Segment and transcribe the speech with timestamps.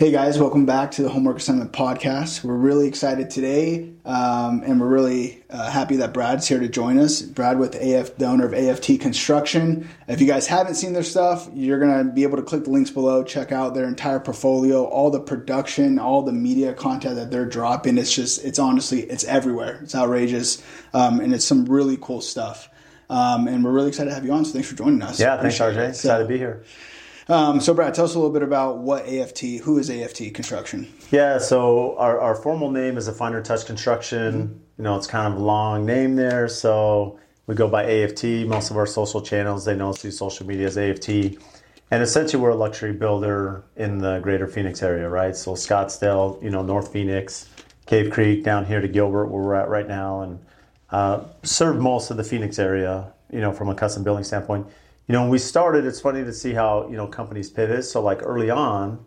[0.00, 2.42] Hey guys, welcome back to the Homework Assignment Podcast.
[2.42, 6.98] We're really excited today, um, and we're really uh, happy that Brad's here to join
[6.98, 7.20] us.
[7.20, 9.86] Brad with AF, the owner of AFT Construction.
[10.08, 12.88] If you guys haven't seen their stuff, you're gonna be able to click the links
[12.88, 17.44] below, check out their entire portfolio, all the production, all the media content that they're
[17.44, 17.98] dropping.
[17.98, 19.80] It's just, it's honestly, it's everywhere.
[19.82, 20.62] It's outrageous,
[20.94, 22.70] um, and it's some really cool stuff.
[23.10, 24.46] Um, and we're really excited to have you on.
[24.46, 25.20] So thanks for joining us.
[25.20, 25.90] Yeah, thanks, RJ.
[25.90, 26.64] Excited so, to be here.
[27.30, 30.92] Um, so, Brad, tell us a little bit about what AFT, who is AFT Construction?
[31.12, 34.32] Yeah, so our, our formal name is Finer Touch Construction.
[34.32, 34.58] Mm-hmm.
[34.78, 36.48] You know, it's kind of a long name there.
[36.48, 38.24] So we go by AFT.
[38.48, 41.08] Most of our social channels, they know us through social media as AFT.
[41.92, 45.36] And essentially, we're a luxury builder in the greater Phoenix area, right?
[45.36, 47.48] So Scottsdale, you know, North Phoenix,
[47.86, 50.40] Cave Creek, down here to Gilbert, where we're at right now, and
[50.90, 54.66] uh, serve most of the Phoenix area, you know, from a custom building standpoint
[55.10, 57.84] you know, when we started, it's funny to see how, you know, companies pivot.
[57.84, 59.04] So like early on,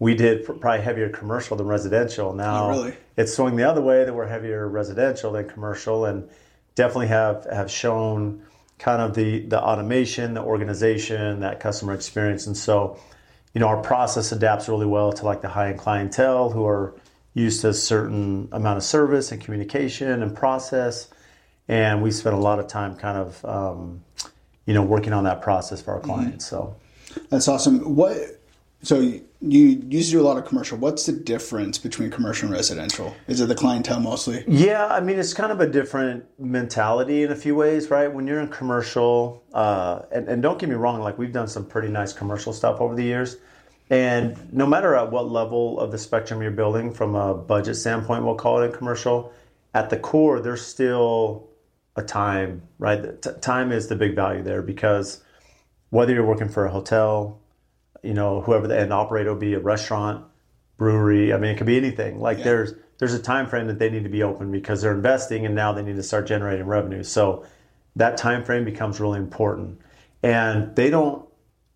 [0.00, 2.32] we did probably heavier commercial than residential.
[2.32, 2.96] Now oh, really?
[3.16, 6.28] it's swung the other way that we're heavier residential than commercial and
[6.74, 8.42] definitely have, have shown
[8.80, 12.48] kind of the, the automation, the organization, that customer experience.
[12.48, 12.98] And so,
[13.52, 16.96] you know, our process adapts really well to like the high end clientele who are
[17.32, 21.06] used to a certain amount of service and communication and process.
[21.68, 24.04] And we spend a lot of time kind of, um,
[24.66, 26.10] you know, working on that process for our mm-hmm.
[26.10, 26.46] clients.
[26.46, 26.76] So
[27.28, 27.94] that's awesome.
[27.94, 28.16] What?
[28.82, 30.78] So you used to do a lot of commercial.
[30.78, 33.14] What's the difference between commercial and residential?
[33.28, 34.44] Is it the clientele mostly?
[34.46, 38.08] Yeah, I mean it's kind of a different mentality in a few ways, right?
[38.12, 41.64] When you're in commercial, uh, and, and don't get me wrong, like we've done some
[41.64, 43.36] pretty nice commercial stuff over the years.
[43.90, 48.24] And no matter at what level of the spectrum you're building, from a budget standpoint,
[48.24, 49.32] we'll call it in commercial,
[49.74, 51.48] at the core, there's still
[51.96, 53.20] a time, right?
[53.22, 55.22] T- time is the big value there because
[55.90, 57.40] whether you're working for a hotel,
[58.02, 60.24] you know, whoever the end operator will be, a restaurant,
[60.76, 62.20] brewery, I mean, it could be anything.
[62.20, 62.44] Like yeah.
[62.44, 65.54] there's there's a time frame that they need to be open because they're investing and
[65.54, 67.02] now they need to start generating revenue.
[67.02, 67.44] So
[67.96, 69.80] that time frame becomes really important.
[70.22, 71.26] And they don't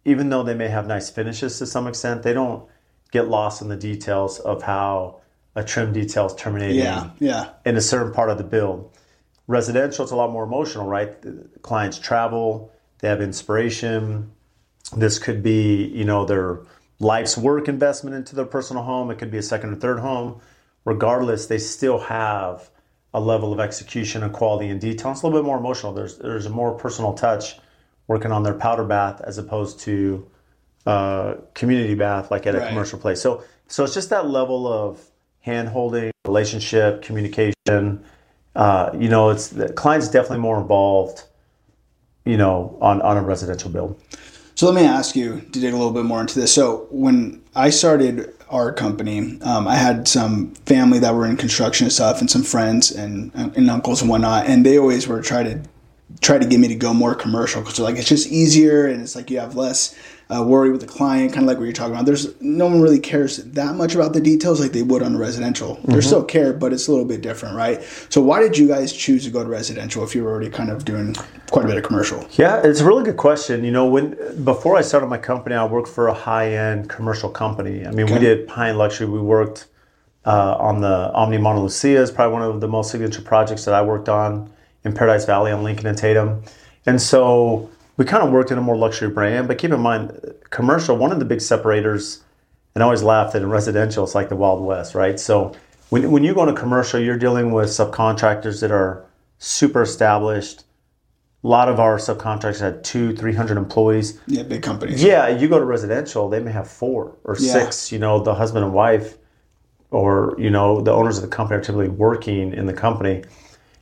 [0.04, 2.68] even though they may have nice finishes to some extent, they don't
[3.10, 5.20] get lost in the details of how
[5.54, 7.50] a trim detail is terminating yeah, yeah.
[7.66, 8.90] in a certain part of the build.
[9.48, 11.20] Residential, it's a lot more emotional, right?
[11.20, 12.70] The clients travel,
[13.00, 14.30] they have inspiration.
[14.96, 16.60] This could be, you know, their
[17.00, 19.10] life's work investment into their personal home.
[19.10, 20.40] It could be a second or third home.
[20.84, 22.70] Regardless, they still have
[23.14, 25.12] a level of execution and quality and detail.
[25.12, 25.92] It's a little bit more emotional.
[25.92, 27.58] There's there's a more personal touch
[28.06, 30.28] working on their powder bath as opposed to
[30.86, 32.68] uh, community bath like at a right.
[32.68, 33.20] commercial place.
[33.20, 35.00] So so it's just that level of
[35.40, 38.04] hand holding, relationship, communication
[38.58, 41.22] uh, you know, it's the client's definitely more involved,
[42.24, 44.02] you know, on, on a residential build.
[44.56, 46.52] So let me ask you to dig a little bit more into this.
[46.52, 51.84] So when I started our company, um, I had some family that were in construction
[51.84, 55.44] and stuff, and some friends and, and uncles and whatnot, and they always were trying
[55.44, 55.68] to
[56.20, 59.02] try to get me to go more commercial because they're like it's just easier and
[59.02, 59.94] it's like you have less
[60.30, 62.04] uh, worry with the client, kind of like what you're talking about.
[62.04, 65.76] There's no one really cares that much about the details like they would on residential.
[65.76, 65.92] Mm-hmm.
[65.92, 67.82] They still care, but it's a little bit different, right?
[68.10, 70.70] So why did you guys choose to go to residential if you were already kind
[70.70, 71.14] of doing
[71.50, 72.26] quite a bit of commercial?
[72.32, 73.64] Yeah, it's a really good question.
[73.64, 77.30] You know, when before I started my company, I worked for a high end commercial
[77.30, 77.86] company.
[77.86, 78.14] I mean, okay.
[78.14, 79.06] we did end luxury.
[79.06, 79.66] We worked
[80.26, 83.80] uh, on the Omni Montelucia is probably one of the most signature projects that I
[83.80, 84.52] worked on
[84.84, 86.42] in Paradise Valley on Lincoln and Tatum,
[86.84, 90.18] and so we kind of worked in a more luxury brand, but keep in mind,
[90.50, 92.22] commercial, one of the big separators,
[92.74, 95.18] and I always laugh that in residential, it's like the Wild West, right?
[95.18, 95.52] So
[95.90, 99.04] when, when you go into commercial, you're dealing with subcontractors that are
[99.38, 100.62] super established.
[101.42, 104.20] A lot of our subcontractors had two, 300 employees.
[104.28, 105.02] Yeah, big companies.
[105.02, 107.52] Yeah, you go to residential, they may have four or yeah.
[107.52, 109.18] six, you know, the husband and wife
[109.90, 113.24] or, you know, the owners of the company are typically working in the company.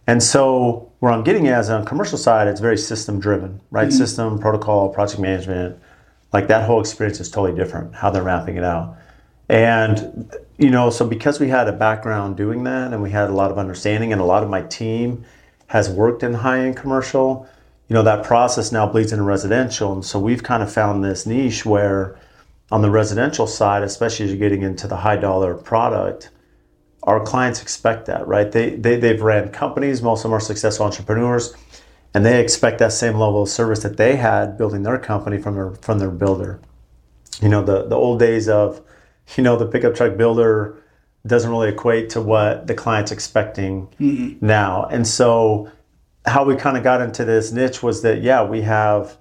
[0.06, 3.86] And so where I'm getting at is on commercial side, it's very system driven, right?
[3.86, 3.96] Mm-hmm.
[3.96, 5.78] System, protocol, project management,
[6.32, 8.96] like that whole experience is totally different, how they're mapping it out.
[9.48, 10.28] And,
[10.58, 13.52] you know, so because we had a background doing that and we had a lot
[13.52, 15.24] of understanding and a lot of my team
[15.68, 17.48] has worked in high end commercial,
[17.86, 19.92] you know, that process now bleeds into residential.
[19.92, 22.18] And so we've kind of found this niche where
[22.72, 26.30] on the residential side, especially as you're getting into the high dollar product,
[27.06, 28.50] our clients expect that, right?
[28.50, 31.54] They, they, they've ran companies, most of them are successful entrepreneurs,
[32.14, 35.54] and they expect that same level of service that they had building their company from
[35.54, 36.60] their, from their builder.
[37.40, 38.82] You know, the, the old days of,
[39.36, 40.82] you know, the pickup truck builder
[41.26, 44.44] doesn't really equate to what the client's expecting mm-hmm.
[44.44, 44.86] now.
[44.86, 45.70] And so,
[46.24, 49.16] how we kind of got into this niche was that, yeah, we have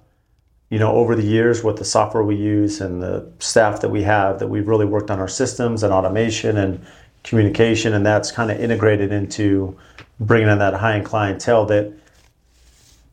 [0.70, 4.02] you know, over the years with the software we use and the staff that we
[4.02, 6.84] have, that we've really worked on our systems and automation and
[7.26, 9.76] communication, and that's kind of integrated into
[10.20, 11.92] bringing in that high end clientele that,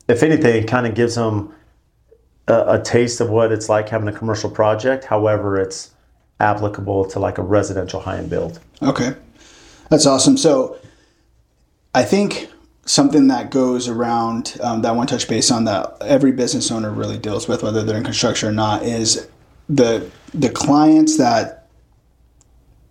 [0.08, 1.52] if anything, kind of gives them
[2.46, 5.04] a, a taste of what it's like having a commercial project.
[5.04, 5.90] However, it's
[6.40, 8.60] applicable to like a residential high end build.
[8.80, 9.14] Okay,
[9.90, 10.36] that's awesome.
[10.36, 10.78] So,
[11.94, 12.48] I think
[12.86, 17.18] something that goes around um, that one touch base on that every business owner really
[17.18, 19.28] deals with, whether they're in construction or not, is
[19.68, 21.63] the the clients that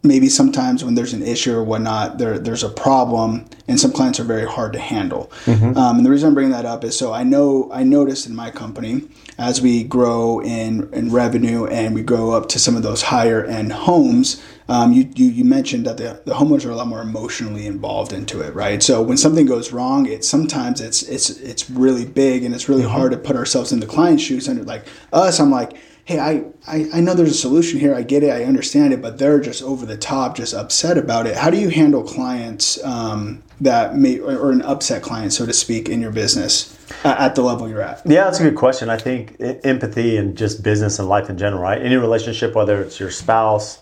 [0.04, 4.20] maybe sometimes when there's an issue or whatnot, there there's a problem, and some clients
[4.20, 5.32] are very hard to handle.
[5.46, 5.78] Mm-hmm.
[5.78, 8.36] Um, and the reason I'm bringing that up is so I know I noticed in
[8.36, 9.04] my company
[9.38, 13.46] as we grow in in revenue and we grow up to some of those higher
[13.46, 14.44] end homes.
[14.70, 18.14] Um, you, you, you mentioned that the, the homeowners are a lot more emotionally involved
[18.14, 18.82] into it, right?
[18.82, 22.84] So when something goes wrong, it sometimes it's it's it's really big and it's really
[22.84, 22.92] mm-hmm.
[22.92, 24.48] hard to put ourselves in the client's shoes.
[24.48, 27.96] And like us, I'm like hey, I, I, I know there's a solution here.
[27.96, 28.32] I get it.
[28.32, 31.38] I understand it, but they're just over the top, just upset about it.
[31.38, 35.54] How do you handle clients um, that may, or, or, an upset client, so to
[35.54, 38.02] speak, in your business at the level you're at?
[38.06, 38.90] Yeah, that's a good question.
[38.90, 41.82] I think empathy and just business and life in general, right?
[41.82, 43.82] Any relationship, whether it's your spouse,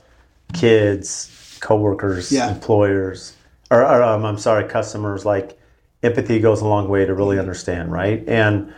[0.54, 2.52] kids, coworkers, yeah.
[2.52, 3.36] employers,
[3.72, 5.58] or, or um, I'm sorry, customers, like
[6.04, 8.24] empathy goes a long way to really understand, right?
[8.28, 8.74] And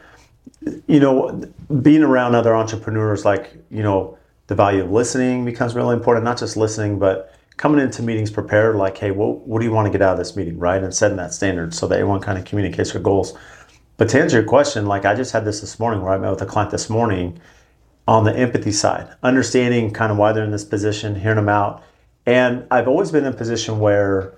[0.88, 1.44] you know,
[1.82, 4.18] being around other entrepreneurs, like, you know,
[4.48, 8.76] the value of listening becomes really important, not just listening, but coming into meetings prepared,
[8.76, 10.84] like, hey, what, what do you want to get out of this meeting, right?
[10.84, 13.38] And setting that standard so that everyone kind of communicates their goals.
[13.98, 16.32] But to answer your question, like I just had this this morning where I met
[16.32, 17.40] with a client this morning
[18.08, 21.84] on the empathy side, understanding kind of why they're in this position, hearing them out.
[22.26, 24.34] And I've always been in a position where,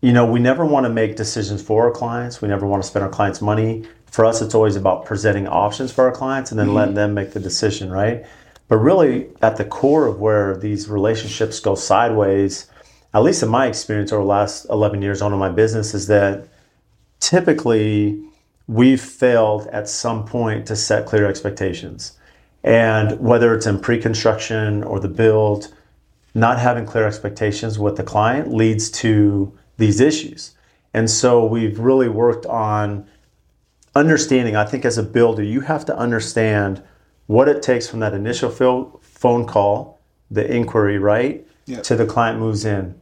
[0.00, 2.40] you know, we never want to make decisions for our clients.
[2.40, 5.92] We never want to spend our clients' money for us, it's always about presenting options
[5.92, 6.76] for our clients and then mm-hmm.
[6.76, 8.24] letting them make the decision, right?
[8.68, 12.66] But really, at the core of where these relationships go sideways,
[13.14, 16.48] at least in my experience over the last 11 years owning my business, is that
[17.20, 18.22] typically
[18.66, 22.18] we've failed at some point to set clear expectations.
[22.62, 25.74] And whether it's in pre construction or the build,
[26.34, 30.54] not having clear expectations with the client leads to these issues.
[30.92, 33.06] And so we've really worked on
[33.98, 36.82] understanding, I think as a builder, you have to understand
[37.26, 40.00] what it takes from that initial phone call,
[40.30, 41.82] the inquiry, right, yep.
[41.82, 42.98] to the client moves in.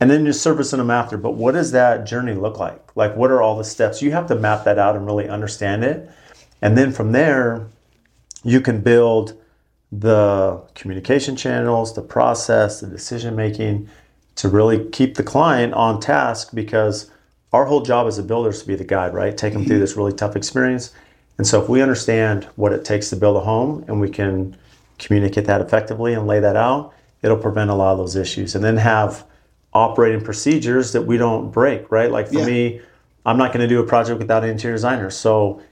[0.00, 1.16] And then you're servicing them after.
[1.16, 2.96] But what does that journey look like?
[2.96, 4.00] Like, what are all the steps?
[4.00, 6.08] You have to map that out and really understand it.
[6.62, 7.66] And then from there,
[8.44, 9.36] you can build
[9.90, 13.88] the communication channels, the process, the decision making
[14.36, 17.10] to really keep the client on task because
[17.52, 19.36] our whole job as a builder is to be the guide, right?
[19.36, 20.92] Take them through this really tough experience.
[21.38, 24.56] And so if we understand what it takes to build a home and we can
[24.98, 26.92] communicate that effectively and lay that out,
[27.22, 28.54] it'll prevent a lot of those issues.
[28.54, 29.24] And then have
[29.72, 32.10] operating procedures that we don't break, right?
[32.10, 32.46] Like for yeah.
[32.46, 32.80] me,
[33.24, 35.10] I'm not going to do a project without an interior designer.
[35.10, 35.62] So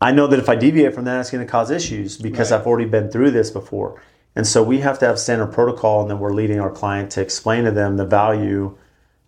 [0.00, 2.60] I know that if I deviate from that, it's going to cause issues because right.
[2.60, 4.02] I've already been through this before.
[4.34, 7.22] And so we have to have standard protocol, and then we're leading our client to
[7.22, 8.76] explain to them the value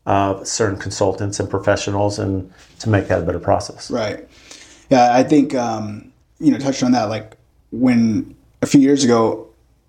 [0.08, 3.90] uh, certain consultants and professionals and to make that a better process.
[3.90, 4.26] Right.
[4.88, 6.10] Yeah, I think um,
[6.40, 7.10] you know touched on that.
[7.10, 7.36] Like
[7.70, 9.46] when a few years ago,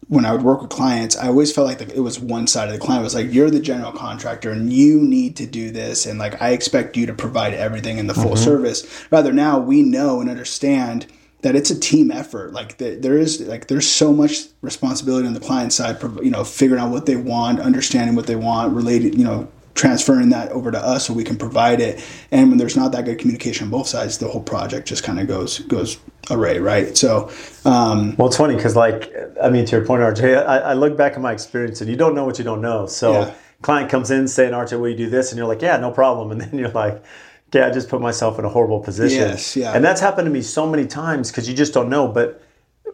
[0.10, 2.74] when I would work with clients, I always felt like it was one side of
[2.74, 6.06] the client it was like you're the general contractor and you need to do this,
[6.06, 8.44] and like I expect you to provide everything in the full mm-hmm.
[8.44, 9.06] service.
[9.12, 11.08] Rather now we know and understand
[11.44, 12.52] that it's a team effort.
[12.52, 16.04] Like there is like there's so much responsibility on the client side.
[16.22, 19.16] You know, figuring out what they want, understanding what they want, related.
[19.16, 19.48] You know,
[19.80, 22.04] transferring that over to us so we can provide it.
[22.32, 25.20] And when there's not that good communication on both sides, the whole project just kind
[25.20, 25.98] of goes goes
[26.30, 26.98] array, right?
[26.98, 27.32] So,
[27.64, 30.98] um, well, it's funny because, like, I mean, to your point, RJ, I, I, look
[30.98, 32.86] back at my experience, and you don't know what you don't know.
[32.86, 33.34] So, yeah.
[33.62, 36.32] client comes in saying, "RJ, will you do this?" And you're like, "Yeah, no problem."
[36.32, 37.04] And then you're like.
[37.52, 39.22] Yeah, I just put myself in a horrible position.
[39.22, 39.74] Yes, yeah.
[39.74, 42.08] And that's happened to me so many times because you just don't know.
[42.08, 42.44] But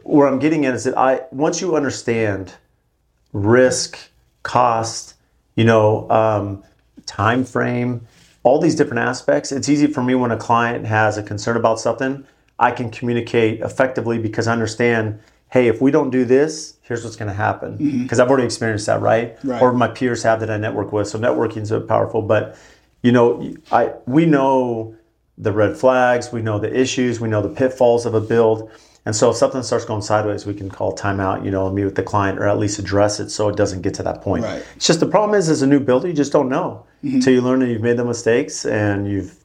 [0.04, 2.54] where I'm getting at is that I once you understand
[3.34, 4.00] risk,
[4.44, 5.16] cost,
[5.56, 6.64] you know, um,
[7.06, 8.08] time frame,
[8.44, 9.52] all these different aspects.
[9.52, 12.26] It's easy for me when a client has a concern about something,
[12.60, 15.20] I can communicate effectively because I understand,
[15.52, 17.78] hey, if we don't do this, here's what's going to happen.
[17.78, 18.22] Because mm-hmm.
[18.22, 19.38] I've already experienced that, right?
[19.44, 19.62] right?
[19.62, 21.08] Or my peers have that I network with.
[21.08, 22.22] So networking is powerful.
[22.22, 22.58] But
[23.02, 24.96] you know, I we know
[25.38, 28.72] the red flags, we know the issues, we know the pitfalls of a build.
[29.06, 31.96] And so if something starts going sideways, we can call timeout, you know, meet with
[31.96, 34.44] the client or at least address it so it doesn't get to that point.
[34.44, 34.66] Right.
[34.76, 37.18] It's just the problem is as a new builder, you just don't know mm-hmm.
[37.18, 39.38] until you learn that you've made the mistakes and you've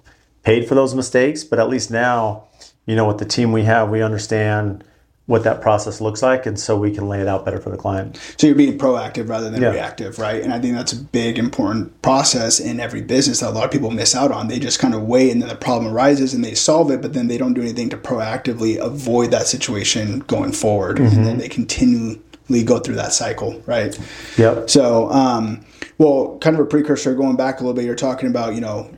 [0.44, 1.44] paid for those mistakes.
[1.44, 2.44] But at least now,
[2.86, 4.82] you know, with the team we have, we understand
[5.30, 7.76] what that process looks like, and so we can lay it out better for the
[7.76, 8.18] client.
[8.36, 9.70] So you're being proactive rather than Yeah.
[9.70, 10.42] reactive, right?
[10.42, 13.70] And I think that's a big important process in every business that a lot of
[13.70, 14.48] people miss out on.
[14.48, 17.12] They just kind of wait and then the problem arises and they solve it, but
[17.12, 20.98] then they don't do anything to proactively avoid that situation going forward.
[20.98, 21.24] And Mm-hmm.
[21.24, 23.96] then they continually go through that cycle, right?
[24.36, 24.68] Yep.
[24.68, 25.64] So, um,
[25.98, 28.90] well, kind of a precursor going back a little bit, you're talking about, you know,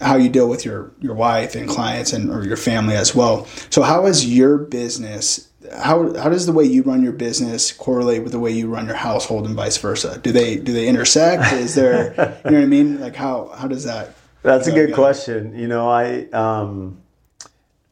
[0.00, 3.46] how you deal with your, your wife and clients and or your family as well.
[3.70, 8.22] So how is your business how, how does the way you run your business correlate
[8.22, 10.18] with the way you run your household and vice versa?
[10.22, 11.52] Do they do they intersect?
[11.52, 12.10] Is there
[12.44, 13.00] you know what I mean?
[13.00, 15.58] Like how how does that That's a good question.
[15.58, 17.00] You know, I um,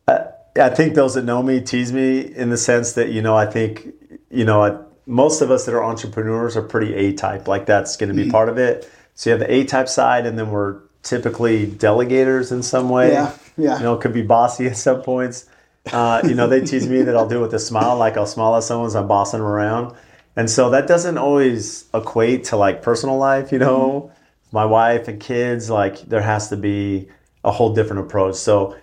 [0.09, 3.37] I, I think those that know me tease me in the sense that you know
[3.37, 3.93] I think
[4.31, 7.47] you know I, most of us that are entrepreneurs are pretty A type.
[7.49, 8.31] Like that's going to be Mm-hmm.
[8.33, 8.91] part of it.
[9.15, 13.13] So you have the A type side, and then we're typically delegators in some way.
[13.13, 13.77] Yeah, yeah.
[13.79, 15.47] You know, it could be bossy at some points.
[15.93, 18.27] Uh, you know, they tease me that I'll do it with a smile, like I'll
[18.27, 19.97] smile at someone as I'm bossing them around.
[20.35, 24.11] And so that doesn't always equate to like personal life, you know,
[24.53, 27.09] my wife and kids, like there has to be
[27.45, 28.35] a whole different approach.
[28.35, 28.77] So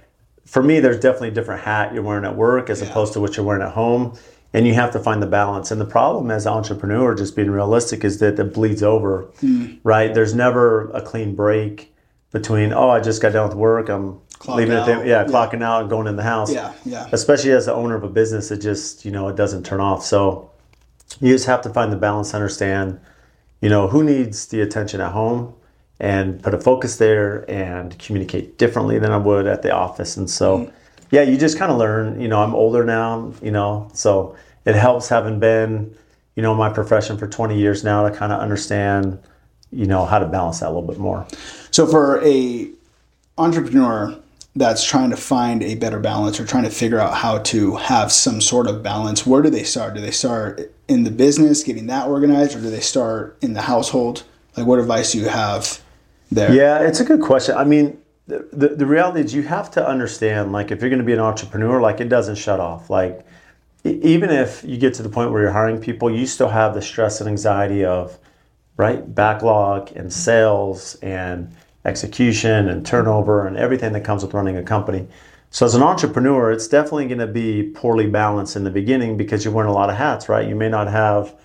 [0.46, 3.38] for me, there's definitely a different hat you're wearing at work as opposed to what
[3.38, 4.18] you're wearing at home.
[4.56, 5.72] And you have to find the balance.
[5.72, 9.32] And the problem as an entrepreneur, just being realistic, is that it bleeds over,
[9.84, 10.14] right?
[10.14, 11.92] There's never a clean break
[12.32, 15.26] between, oh, I just got done with work, I'm Clock leaving it there, yeah, Yeah.
[15.26, 16.52] clocking out and going in the house.
[16.52, 17.08] Yeah, yeah.
[17.14, 20.04] especially as the owner of a business it just you know it doesn't turn off.
[20.04, 20.52] So
[21.22, 23.00] you just have to find the balance to understand
[23.62, 25.54] you know who needs the attention at home
[26.02, 30.18] and put a focus there and communicate differently than i would at the office.
[30.18, 30.72] And so mm-hmm.
[31.12, 34.36] yeah you just kind of learn you know i'm older now you know so
[34.66, 35.96] it helps having been
[36.36, 39.20] you know my profession for 20 years now to kind of understand
[39.72, 41.26] you know how to balance that a little bit more.
[41.72, 42.70] So for a
[43.38, 44.20] entrepreneur
[44.56, 48.12] that's trying to find a better balance or trying to figure out how to have
[48.12, 49.96] some sort of balance, where do they start?
[49.96, 53.64] Do they start in the business, getting that organized, or do they start in the
[53.64, 54.24] household?
[54.56, 55.82] Like, what advice do you have
[56.32, 56.54] there?
[56.54, 57.56] Yeah, it's a good question.
[57.56, 61.00] I mean, the, the, the reality is you have to understand, like, if you're going
[61.00, 62.92] to be an entrepreneur, like, it doesn't shut off.
[62.92, 63.26] Like,
[63.84, 66.82] even if you get to the point where you're hiring people, you still have the
[66.82, 68.18] stress and anxiety of,
[68.78, 71.54] right, backlog and sales and
[71.86, 75.08] execution and turnover and everything that comes with running a company.
[75.50, 79.46] So, as an entrepreneur, it's definitely going to be poorly balanced in the beginning because
[79.46, 80.48] you're wearing a lot of hats, right?
[80.48, 81.36] You may not have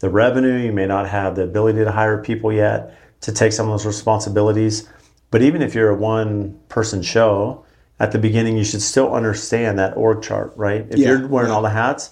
[0.00, 3.66] the revenue, you may not have the ability to hire people yet to take some
[3.66, 4.88] of those responsibilities.
[5.30, 7.64] But even if you're a one person show,
[8.00, 10.86] at the beginning, you should still understand that org chart, right?
[10.90, 11.54] If Yeah, you're wearing yeah.
[11.54, 12.10] all the hats,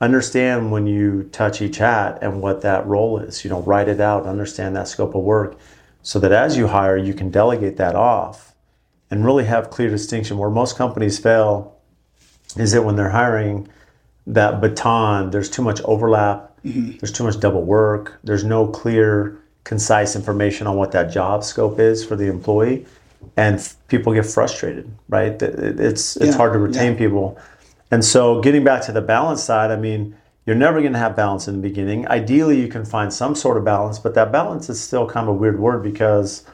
[0.00, 3.44] understand when you touch each hat and what that role is.
[3.44, 5.56] You know, write it out, understand that scope of work
[6.02, 8.54] so that as you hire, you can delegate that off
[9.10, 10.38] and really have clear distinction.
[10.38, 11.76] Where most companies fail
[12.56, 13.68] is that when they're hiring,
[14.26, 16.96] that baton, there's too much overlap, mm-hmm.
[16.98, 21.78] there's too much double work, there's no clear, concise information on what that job scope
[21.78, 22.86] is for the employee,
[23.36, 25.40] and f- people get frustrated, right?
[25.42, 26.98] It's it's Yeah, hard to retain yeah.
[26.98, 27.38] people,
[27.90, 30.16] and so getting back to the balance side, I mean,
[30.50, 32.08] you're never going to have balance in the beginning.
[32.08, 35.36] Ideally, you can find some sort of balance, but that balance is still kind of
[35.36, 36.44] a weird word because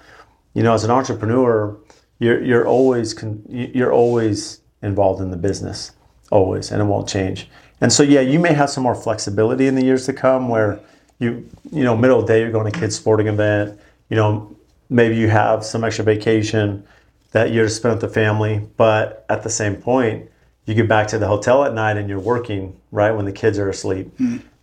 [0.53, 1.75] you know, as an entrepreneur,
[2.19, 5.93] you're you're always con- you're always involved in the business,
[6.31, 7.49] always, and it won't change.
[7.81, 10.79] And so, yeah, you may have some more flexibility in the years to come, where
[11.19, 13.81] you you know, middle of the day you're going to kids' sporting event.
[14.11, 14.55] You know,
[14.91, 16.87] maybe you have some extra vacation
[17.33, 20.29] that year to spend with the family, but at the same point,
[20.66, 23.58] you get back to the hotel at night and you're working right when the kids
[23.58, 24.12] are asleep,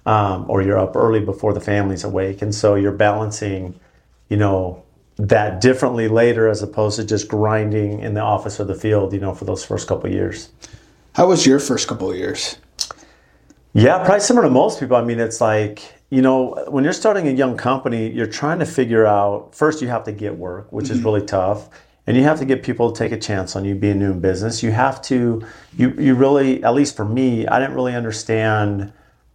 [0.06, 3.80] um, or you're up early before the family's awake, and so you're balancing
[4.30, 4.84] you know
[5.18, 9.20] that differently later as opposed to just grinding in the office or the field you
[9.20, 10.50] know for those first couple of years.
[11.14, 12.58] How was your first couple of years?
[13.74, 14.96] yeah probably similar to most people.
[14.96, 18.66] I mean it's like you know when you're starting a young company you're trying to
[18.66, 21.70] figure out first you have to get work which is really tough
[22.06, 24.20] and you have to get people to take a chance on you being new in
[24.20, 24.62] business.
[24.62, 25.46] You have to
[25.78, 28.92] you you really at least for me i didn't really understand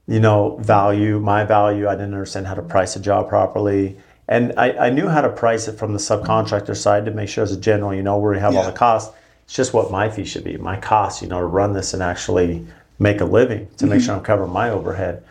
[0.07, 1.89] you know value my value.
[1.89, 3.97] I didn't understand how to price a job properly.
[4.29, 7.43] And i, I knew how to price it from the subcontractor side to make sure
[7.43, 9.15] as a general you know where we have all the costs.
[9.45, 12.03] It's just what my fee should be my cost you know to run this and
[12.03, 12.67] actually
[12.99, 14.19] make a living to make sure mm-hmm.
[14.19, 15.25] i'm covering my overhead.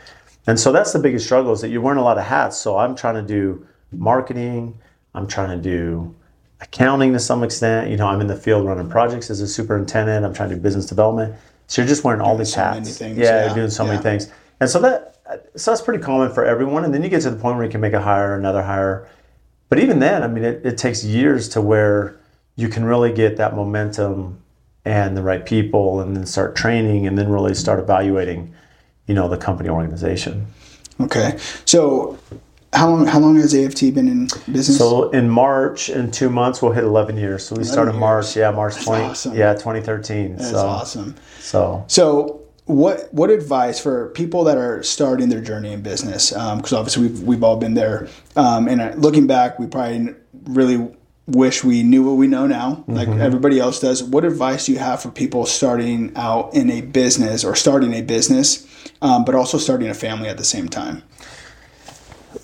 [0.47, 2.57] And so that's the biggest struggle is that you're wearing a lot of hats.
[2.57, 4.77] So i'm trying to do marketing.
[5.13, 6.15] I'm trying to do
[6.61, 7.89] accounting to some extent.
[7.89, 10.25] You know i'm in the field running projects as a superintendent.
[10.25, 11.35] I'm trying to do business development.
[11.67, 12.97] So you're just wearing all these so hats.
[12.97, 13.91] things, yeah, yeah, you're doing so yeah.
[13.91, 14.31] many things.
[14.59, 15.15] And so that
[15.55, 16.85] so that's pretty common for everyone.
[16.85, 19.07] And then you get to the point where you can make a hire another hire.
[19.69, 22.17] But even then i mean it, it takes years to where
[22.55, 24.41] you can really get that momentum
[24.85, 28.53] and the right people and then start training and then really start evaluating
[29.07, 30.47] you know the company organization.
[30.99, 31.37] Okay.
[31.65, 32.17] So
[32.77, 34.77] how long how long has AFT been in business?
[34.77, 37.99] so in march in two months we'll hit 11 years so we started years.
[37.99, 39.35] march yeah march 20 awesome.
[39.35, 41.15] yeah 2013 That's so awesome.
[41.39, 46.31] so So what what advice for people that are starting their journey in business?
[46.31, 48.09] Because obviously we've we've all been there.
[48.35, 50.91] Um, and uh, looking back, we probably really
[51.27, 54.03] wish we knew what we know now, like everybody else does.
[54.03, 58.01] What advice do you have for people starting out in a business or starting a
[58.01, 58.65] business,
[59.01, 61.03] um, but also starting a family at the same time?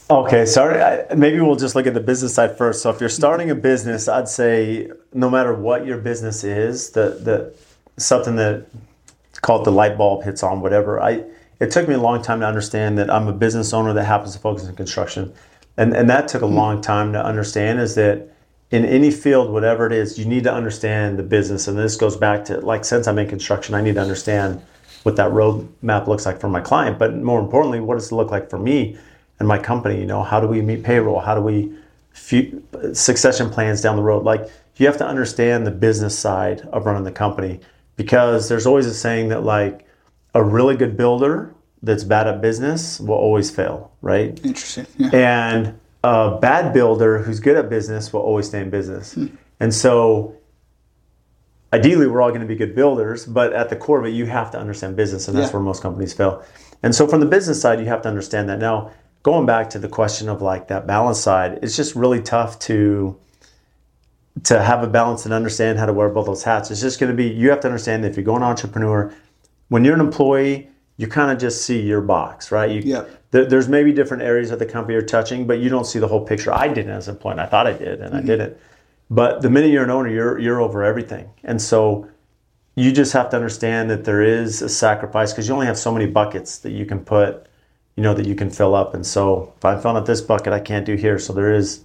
[0.10, 1.06] Okay, sorry.
[1.16, 2.82] Maybe we'll just look at the business side first.
[2.82, 7.20] So, if you're starting a business, I'd say no matter what your business is, the
[7.22, 7.56] the
[8.02, 8.66] something that
[9.42, 11.02] call it the light bulb hits on, whatever.
[11.02, 11.24] I
[11.62, 14.34] it took me a long time to understand that I'm a business owner that happens
[14.34, 15.34] to focus on construction,
[15.78, 16.56] and and that took a hmm.
[16.56, 17.80] long time to understand.
[17.80, 18.28] Is that
[18.72, 22.18] in any field, whatever it is, you need to understand the business, and this goes
[22.18, 24.62] back to like since I'm in construction, I need to understand
[25.04, 28.32] what that roadmap looks like for my client, but more importantly, what does it look
[28.32, 28.98] like for me
[29.44, 30.00] and my company?
[30.00, 31.20] You know, how do we meet payroll?
[31.20, 31.72] How do we
[32.12, 34.24] fu- succession plans down the road?
[34.24, 37.60] Like you have to understand the business side of running the company
[37.98, 39.86] because there's always a saying that like
[40.34, 44.40] a really good builder that's bad at business will always fail, right?
[44.44, 44.88] Interesting.
[44.98, 45.10] Yeah.
[45.14, 49.14] And a bad builder who's good at business will always stay in business.
[49.14, 49.28] Hmm.
[49.60, 50.36] And so
[51.74, 54.26] ideally we're all going to be good builders, but at the core of it you
[54.26, 55.54] have to understand business and that's Yeah.
[55.58, 56.44] where most companies fail.
[56.82, 58.60] And so from the business side you have to understand that.
[58.60, 58.92] Now,
[59.24, 63.18] going back to the question of like that balance side, it's just really tough to
[64.44, 66.72] to have a balance and understand how to wear both those hats.
[66.72, 69.14] It's just going to be you have to understand that if you're going entrepreneur,
[69.70, 72.70] when you're an employee, you kind of just see your box, right?
[72.70, 73.10] You, Yep.
[73.32, 76.08] there, there's maybe different areas of the company you're touching, but you don't see the
[76.08, 76.54] whole picture.
[76.54, 77.40] I didn't as an employee.
[77.40, 78.28] I thought I did, and I mm-hmm.
[78.28, 78.58] didn't.
[79.10, 82.08] But the minute you're an owner, you're you're over everything, and so
[82.76, 85.92] you just have to understand that there is a sacrifice because you only have so
[85.92, 87.46] many buckets that you can put,
[87.96, 88.94] you know, that you can fill up.
[88.94, 91.20] And so if I'm filling up this bucket, I can't do here.
[91.20, 91.82] So there is,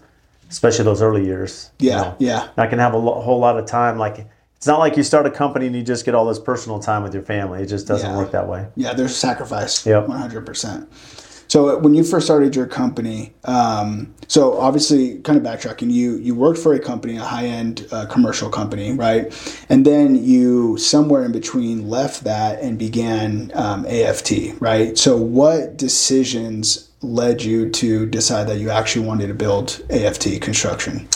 [0.50, 1.70] especially those early years.
[1.78, 2.00] you Yeah.
[2.00, 2.48] know, Yeah.
[2.56, 3.98] I can have a lo- whole lot of time.
[3.98, 6.78] Like it's not like you start a company and you just get all this personal
[6.78, 7.62] time with your family.
[7.62, 8.16] It just doesn't Yeah.
[8.16, 8.66] work that way.
[8.74, 9.84] Yeah, there's sacrifice.
[9.86, 10.06] Yep.
[10.08, 10.86] 100%.
[11.48, 16.16] So uh, when you first started your company, um, so obviously, kind of backtracking, you
[16.16, 19.32] you worked for a company, a high end uh, commercial company, right?
[19.68, 24.96] And then you somewhere in between left that and began um, AFT, right?
[24.98, 31.08] So what decisions led you to decide that you actually wanted to build AFT construction?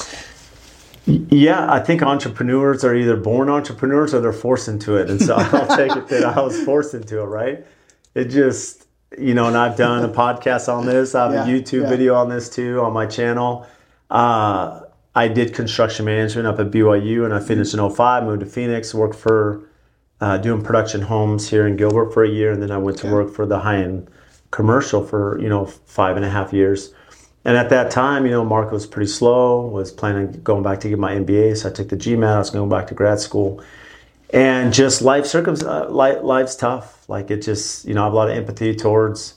[1.07, 5.11] Yeah, I think entrepreneurs are either born entrepreneurs or they're forced into it.
[5.11, 7.67] And so I'll take it that I was forced into it, right?
[8.15, 8.82] It just,
[9.19, 11.15] you know, and I've done a podcast on this.
[11.15, 11.89] I have Yeah, a YouTube yeah.
[11.89, 13.67] video on this too on my channel.
[14.11, 14.81] Uh,
[15.15, 18.95] I did construction management up at BYU and I finished in 05, moved to Phoenix,
[18.95, 19.63] worked for
[20.21, 22.53] uh, doing production homes here in Gilbert for a year.
[22.53, 23.15] And then I went to Okay.
[23.15, 24.09] work for the high end
[24.51, 26.95] commercial for, you know, five and a half years.
[27.45, 29.67] And at that time, you know, market was pretty slow.
[29.67, 32.37] Was planning on going back to get my MBA, so I took the GMAT.
[32.37, 33.61] I was going back to grad school,
[34.33, 37.09] and just life circum uh, li- life's tough.
[37.09, 39.35] Like it just, you know, I have a lot of empathy towards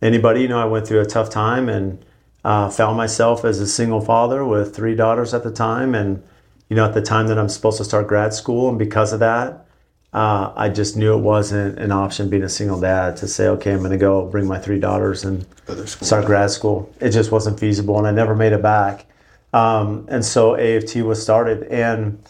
[0.00, 0.42] anybody.
[0.42, 2.04] You know, I went through a tough time and
[2.44, 6.22] uh, found myself as a single father with three daughters at the time, and
[6.68, 9.20] you know, at the time that I'm supposed to start grad school, and because of
[9.20, 9.66] that,
[10.14, 13.72] uh, I just knew it wasn't an option being a single dad to say, okay,
[13.72, 15.44] I'm going to go bring my three daughters and
[15.86, 16.90] start grad school.
[17.00, 19.04] It just wasn't feasible, and I never made it back.
[19.52, 22.22] Um, and so AFT was started, and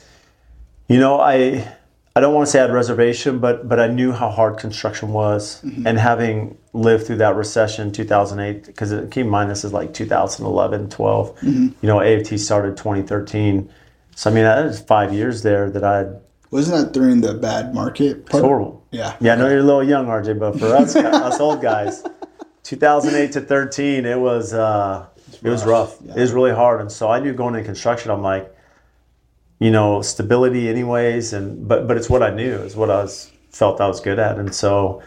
[0.88, 1.76] you know, I
[2.16, 5.12] I don't want to say I had reservation, but but I knew how hard construction
[5.12, 9.73] was, and having lived through that recession, in 2008, because keep in mind this is
[9.73, 11.38] like 2011, 12.
[11.42, 13.71] You know, AFT started 2013,
[14.16, 16.07] so I mean that is five years there that I
[16.51, 18.27] Wasn't that during the bad market?
[18.27, 18.42] Part?
[18.42, 18.85] horrible.
[18.90, 19.14] Yeah.
[19.21, 20.97] Yeah, I know you're a little young, RJ, but for us,
[21.29, 22.03] us old guys,
[22.64, 25.07] 2008 to 13, it was uh,
[25.42, 25.99] it was rough.
[26.03, 26.14] yeah.
[26.16, 28.53] It was really hard, and so I knew going into construction, I'm like,
[29.59, 33.31] you know, stability, anyways, and but but it's what I knew, it's what I was
[33.51, 35.03] felt I was good at, and so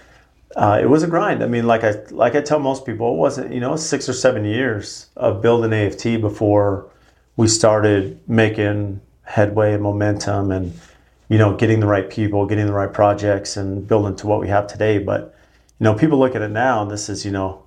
[0.56, 1.44] uh, it was a grind.
[1.44, 4.14] I mean, like I like I tell most people, it wasn't you know six or
[4.14, 6.90] seven years of building AFT before
[7.38, 10.78] we started making headway and momentum and
[11.30, 14.50] you know getting the right people, getting the right projects, and building to what we
[14.50, 14.98] have today.
[14.98, 15.34] But
[15.80, 17.64] you know, people look at it now, and this is you know.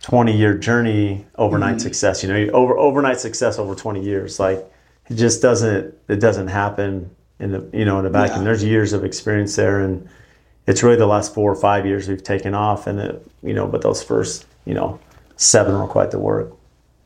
[0.00, 4.70] 20 year journey overnight success you know over overnight success over 20 years like
[5.10, 8.44] it just doesn't it doesn't happen in the you know in the vacuum Yeah.
[8.44, 10.08] there's years of experience there and
[10.66, 13.66] it's really the last four or five years we've taken off and it you know
[13.66, 14.98] but those first you know
[15.36, 16.52] seven were quite the work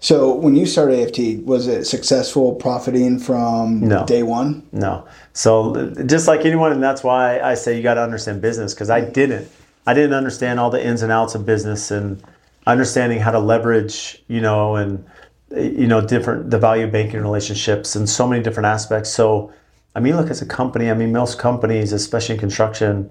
[0.00, 4.06] So when you started AFT, was it successful, profiting from No.
[4.06, 4.62] day one?
[4.70, 5.04] No.
[5.32, 8.90] So just like anyone, and that's why I say you got to understand business because
[8.90, 9.48] I didn't.
[9.90, 12.22] I didn't understand all the ins and outs of business and
[12.64, 15.02] understanding how to leverage, you know, and
[15.50, 19.11] you know different the value banking relationships and so many different aspects.
[19.11, 19.52] So
[19.94, 20.90] I mean, look as a company.
[20.90, 23.11] I mean, most companies, especially in construction,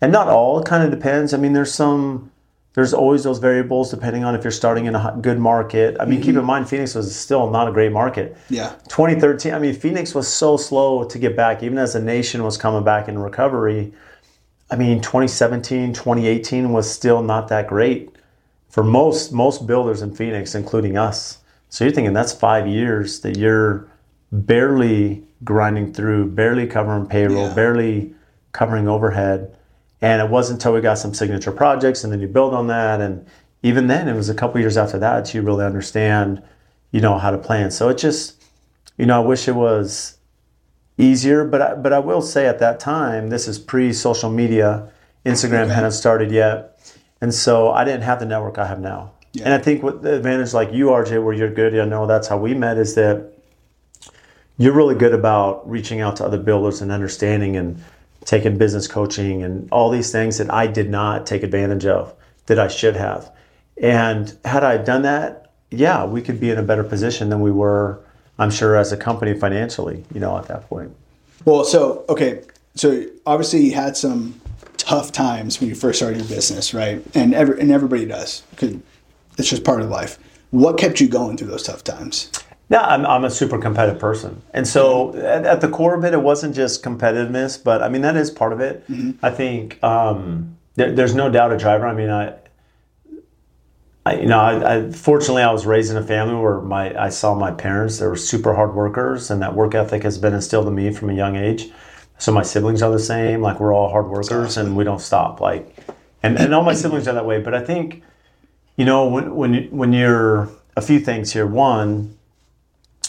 [0.00, 0.58] and not all.
[0.58, 1.32] It kind of depends.
[1.32, 2.30] I mean, there's some.
[2.74, 5.96] There's always those variables depending on if you're starting in a good market.
[5.98, 6.46] I mean, keep in mm-hmm.
[6.46, 8.36] mind, Phoenix was still not a great market.
[8.50, 8.74] Yeah.
[8.88, 12.58] 2013, I mean, Phoenix was so slow to get back, even as the nation was
[12.58, 13.94] coming back in recovery.
[14.70, 18.14] I mean, 2017, 2018 was still not that great
[18.68, 21.38] for most most builders in Phoenix, including us.
[21.76, 23.86] So you're thinking that's five years that you're
[24.32, 27.54] barely grinding through, barely covering payroll, Yeah.
[27.54, 28.14] barely
[28.52, 29.54] covering overhead.
[30.00, 33.02] And it wasn't until we got some signature projects and then you build on that.
[33.02, 33.26] And
[33.62, 36.42] even then, it was a couple years after that that you really understand,
[36.92, 37.70] you know, how to plan.
[37.70, 38.42] So it just,
[38.96, 40.16] you know, I wish it was
[40.96, 44.88] easier, but I, but I will say at that time, this is pre social media.
[45.26, 45.74] Instagram Okay.
[45.74, 46.78] hadn't started yet.
[47.20, 49.12] And so I didn't have the network I have now.
[49.36, 49.44] Yeah.
[49.44, 52.26] And I think what the advantage like you, RJ, where you're good, I know that's
[52.26, 53.32] how we met, is that
[54.56, 57.82] you're really good about reaching out to other builders and understanding and
[58.24, 62.14] taking business coaching and all these things that I did not take advantage of
[62.46, 63.30] that I should have.
[63.76, 67.50] And had I done that, yeah, we could be in a better position than we
[67.50, 68.00] were,
[68.38, 70.96] I'm sure, as a company financially, you know, at that point.
[71.44, 72.42] Well, so okay,
[72.74, 74.40] so obviously you had some
[74.78, 77.02] tough times when you first started your business, right?
[77.14, 78.42] And every, and everybody does
[79.36, 80.18] it's just part of life.
[80.50, 82.30] What kept you going through those tough times?
[82.68, 84.42] Yeah, I'm, I'm a super competitive person.
[84.52, 88.02] And so at, at the core of it, it wasn't just competitiveness, but I mean,
[88.02, 88.84] that is part of it.
[89.22, 91.86] I think um, there, there's no doubt a driver.
[91.86, 92.34] I mean, I,
[94.04, 97.08] I you know, I, I, fortunately, I was raised in a family where my I
[97.08, 100.66] saw my parents, they were super hard workers, and that work ethic has been instilled
[100.66, 101.70] in me from a young age.
[102.18, 103.42] So my siblings are the same.
[103.42, 105.40] Like, we're all hard workers and we don't stop.
[105.40, 105.76] Like,
[106.22, 107.40] and, and all my siblings are that way.
[107.40, 108.02] But I think,
[108.76, 112.16] you know, when, when, when you're a few things here, one,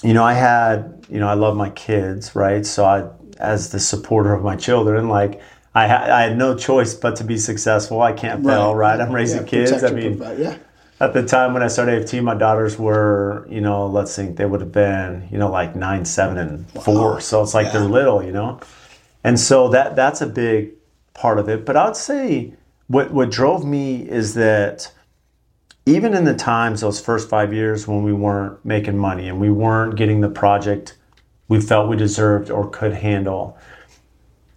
[0.04, 2.66] you know, I had, you know, I love my kids, right?
[2.66, 5.42] So I, as the supporter of my children, like
[5.76, 8.02] I, ha- I had no choice but to be successful.
[8.02, 9.00] I can't fail, right?
[9.00, 9.84] I'm raising Yeah, kids.
[9.84, 10.58] I mean, provide, yeah,
[11.00, 14.46] at the time when I started AFT, my daughters were, you know, let's think they
[14.46, 17.22] would have been, you know, like nine, seven, and four.
[17.22, 17.74] So it's like Yeah.
[17.74, 18.60] they're little, you know,
[19.24, 20.72] and so that that's a big
[21.14, 21.66] part of it.
[21.66, 22.54] But I'd say
[22.88, 24.92] what what drove me is that
[25.88, 29.50] even in the times those first five years when we weren't making money and we
[29.50, 30.98] weren't getting the project
[31.48, 33.58] we felt we deserved or could handle.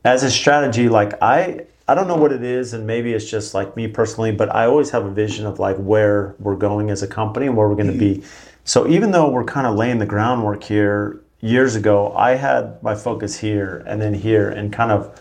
[0.04, 3.52] As a strategy like i i don't know what it is and maybe it's just
[3.52, 7.02] like me personally but i always have a vision of like where we're going as
[7.02, 8.56] a company and where we're going to be mm-hmm.
[8.64, 12.94] so even though we're kind of laying the groundwork here years ago i had my
[12.94, 15.20] focus here and then here and kind of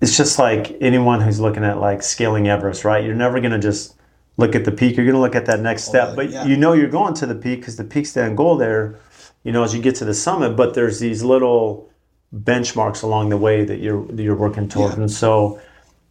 [0.00, 3.02] it's just like anyone who's looking at like scaling Everest, right?
[3.04, 3.95] You're never going to just
[4.36, 4.96] look at the peak.
[4.96, 6.44] You're going to look at that next step, but yeah.
[6.44, 8.98] you know you're going to the peak because the peak's the end goal there.
[9.44, 11.90] You know, as you get to the summit, but there's these little
[12.34, 15.02] benchmarks along the way that you're that you're working towards, Yeah.
[15.02, 15.60] and so.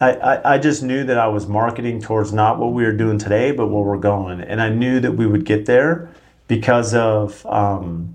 [0.02, 3.18] I, I, I just knew that I was marketing towards not what we were doing
[3.18, 4.42] today, but where we're going.
[4.42, 6.10] And I knew that we would get there
[6.50, 8.14] because of um,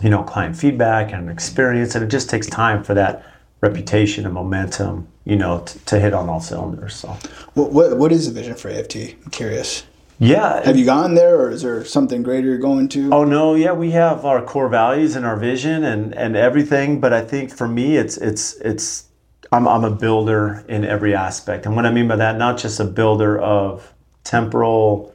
[0.00, 3.24] you know client feedback and experience and it just takes time for that
[3.60, 7.08] reputation and momentum you know t- to hit on all cylinders so
[7.54, 8.96] what, what what is the vision for AFT?
[9.24, 9.84] I'm curious.
[10.18, 13.12] yeah Have you gone there, or is there something greater you're going to?
[13.12, 17.12] oh no yeah we have our core values and our vision and and everything but
[17.12, 19.04] i think for me it's it's it's
[19.52, 22.80] i'm, I'm a builder in every aspect and what i mean by that not just
[22.80, 23.92] a builder of
[24.24, 25.14] temporal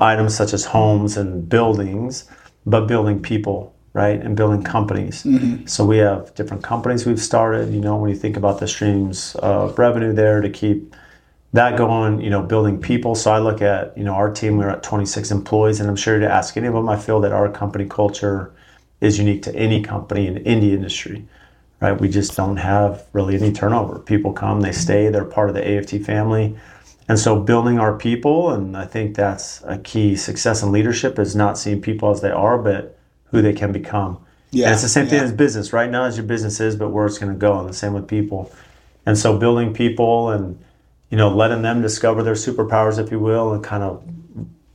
[0.00, 2.24] items such as homes and buildings,
[2.66, 4.20] but building people, right?
[4.20, 5.22] And building companies.
[5.22, 5.66] Mm-hmm.
[5.66, 7.72] So we have different companies we've started.
[7.72, 10.94] You know, when you think about the streams of revenue there to keep
[11.52, 13.14] that going, you know, building people.
[13.14, 16.18] So I look at, you know, our team, we're at 26 employees, and I'm sure
[16.18, 18.52] to ask any of them, I feel that our company culture
[19.02, 21.26] is unique to any company in any industry,
[21.80, 22.00] right?
[22.00, 23.98] We just don't have really any turnover.
[23.98, 24.80] People come, they mm-hmm.
[24.80, 26.56] stay, they're part of the AFT family.
[27.08, 31.36] And so building our people, and I think that's a key success in leadership is
[31.36, 32.98] not seeing people as they are, but
[33.32, 34.18] who they can become.
[34.52, 35.24] Yeah, and it's the same thing yeah.
[35.24, 35.72] as business.
[35.72, 37.92] Right now, as your business is, but where it's going to go, and the same
[37.94, 38.52] with people.
[39.04, 40.58] And so building people and
[41.10, 44.04] you know letting them discover their superpowers, if you will, and kind of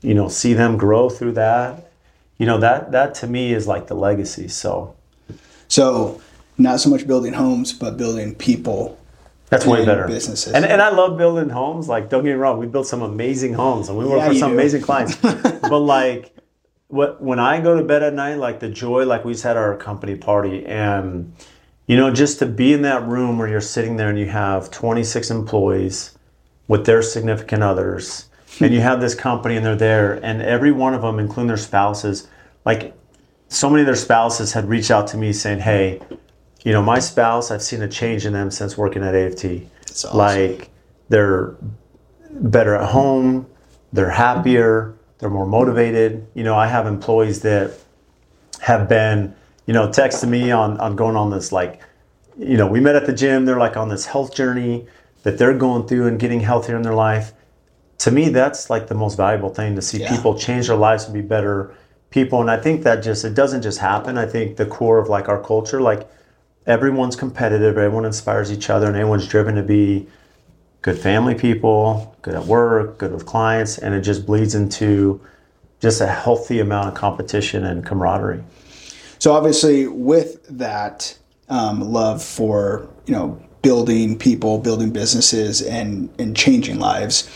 [0.02, 1.91] you know see them grow through that.
[2.38, 4.48] You know that that to me is like the legacy.
[4.50, 4.96] So
[5.70, 6.22] So,
[6.58, 8.98] not so much building homes, but building people
[9.50, 10.08] That's way better.
[10.08, 10.54] businesses.
[10.54, 11.88] And, and I love building homes.
[11.88, 14.36] Like, don't get me wrong, we built some amazing homes and we work Yeah, for
[14.36, 14.56] some do.
[14.56, 15.15] amazing clients.
[15.72, 16.34] but like,
[16.88, 19.58] what when I go to bed at night, like the joy, like we just had
[19.58, 21.34] our company party, and
[21.88, 24.69] you know, just to be in that room where you're sitting there and you have
[24.71, 26.17] 26 employees
[26.67, 30.93] with their significant others, and you have this company and they're there, and every one
[30.93, 32.28] of them, including their spouses,
[32.65, 32.93] like
[33.50, 36.02] so many of their spouses had reached out to me saying, "Hey,
[36.63, 39.69] you know, my spouse, I've seen a change in them since working at AFT.
[39.89, 40.17] Awesome.
[40.17, 40.69] Like
[41.08, 41.56] they're
[42.30, 43.47] better at home,
[43.93, 46.27] they're happier, they're more motivated.
[46.34, 47.71] You know, I have employees that
[48.62, 51.82] have been, you know, texting me on on going on this like,
[52.38, 54.88] you know, we met at the gym, they're like on this health journey
[55.23, 57.34] that they're going through and getting healthier in their life.
[57.99, 60.15] To me, that's like the most valuable thing to see Yeah.
[60.15, 61.71] people change their lives and be better
[62.12, 62.39] people.
[62.41, 64.17] And I think that just it doesn't just happen.
[64.17, 66.08] I think the core of like our culture, like
[66.67, 70.08] everyone's competitive, everyone inspires each other, and everyone's driven to be
[70.81, 75.21] good family people, good at work, good with clients, and it just bleeds into
[75.79, 78.43] just a healthy amount of competition and camaraderie.
[79.19, 81.17] So obviously, with that
[81.49, 87.29] um, love for you know building people, building businesses, and and changing lives,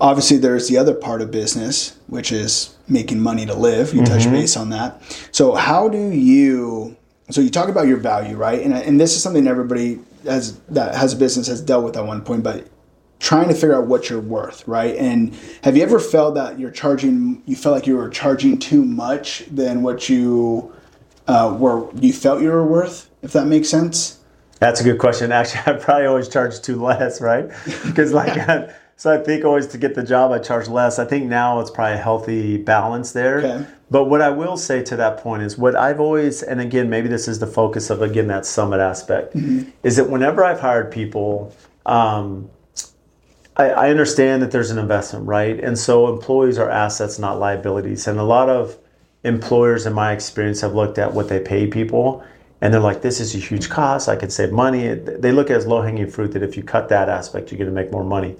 [0.00, 3.94] obviously there's the other part of business, which is making money to live.
[3.94, 5.00] You touch base on that.
[5.32, 6.96] So how do you?
[7.30, 8.60] So you talk about your value, right?
[8.60, 12.04] And and this is something everybody has that has a business has dealt with at
[12.04, 12.68] one point, but
[13.22, 14.96] trying to figure out what you're worth, right?
[14.96, 15.32] And
[15.62, 19.44] have you ever felt that you're charging, you felt like you were charging too much
[19.48, 20.74] than what you
[21.28, 24.18] uh, were, you felt you were worth, if that makes sense?
[24.58, 25.30] That's a good question.
[25.30, 27.48] Actually, I probably always charge too less, right?
[27.86, 30.98] Because like, so I think always to get the job, I charge less.
[30.98, 33.38] I think now it's probably a healthy balance there.
[33.38, 33.66] Okay.
[33.92, 37.08] But what I will say to that point is what I've always, and again, maybe
[37.08, 39.36] this is the focus of again that summit aspect,
[39.82, 42.50] is that whenever I've hired people, um,
[43.54, 45.62] I, I understand that there's an investment, right?
[45.62, 48.06] And so employees are assets, not liabilities.
[48.06, 48.78] And a lot of
[49.24, 52.24] employers, in my experience, have looked at what they pay people
[52.62, 54.08] and they're like, this is a huge cost.
[54.08, 54.94] I could save money.
[54.94, 57.58] They look at it as low hanging fruit that if you cut that aspect, you're
[57.58, 58.36] going to make more money.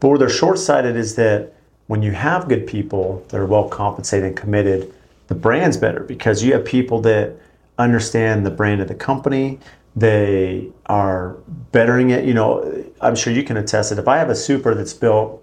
[0.00, 1.52] But where they're short sighted is that
[1.88, 4.94] when you have good people that are well compensated and committed,
[5.26, 7.34] the brand's better because you have people that
[7.78, 9.58] understand the brand of the company.
[9.96, 11.36] They are
[11.72, 12.24] bettering it.
[12.24, 15.42] You know, I'm sure you can attest that if I have a super that's built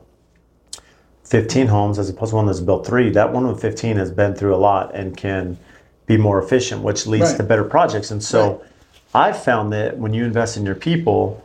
[1.23, 4.35] 15 homes as opposed to one that's built three, that one with 15 has been
[4.35, 5.57] through a lot and can
[6.05, 7.37] be more efficient, which leads Right.
[7.37, 8.11] to better projects.
[8.11, 8.61] And so
[9.15, 11.43] I've found that when you invest in your people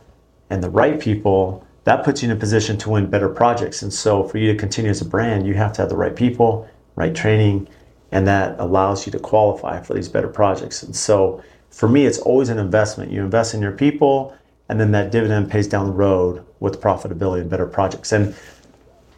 [0.51, 3.81] and the right people, that puts you in a position to win better projects.
[3.81, 6.15] And so for you to continue as a brand, you have to have the right
[6.15, 7.67] people, right training,
[8.11, 10.83] and that allows you to qualify for these better projects.
[10.83, 13.11] And so for me, it's always an investment.
[13.11, 14.37] You invest in your people,
[14.69, 18.11] and then that dividend pays down the road with profitability and better projects.
[18.11, 18.35] And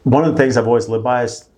[0.04, 1.49] one of the things I've always lived by is,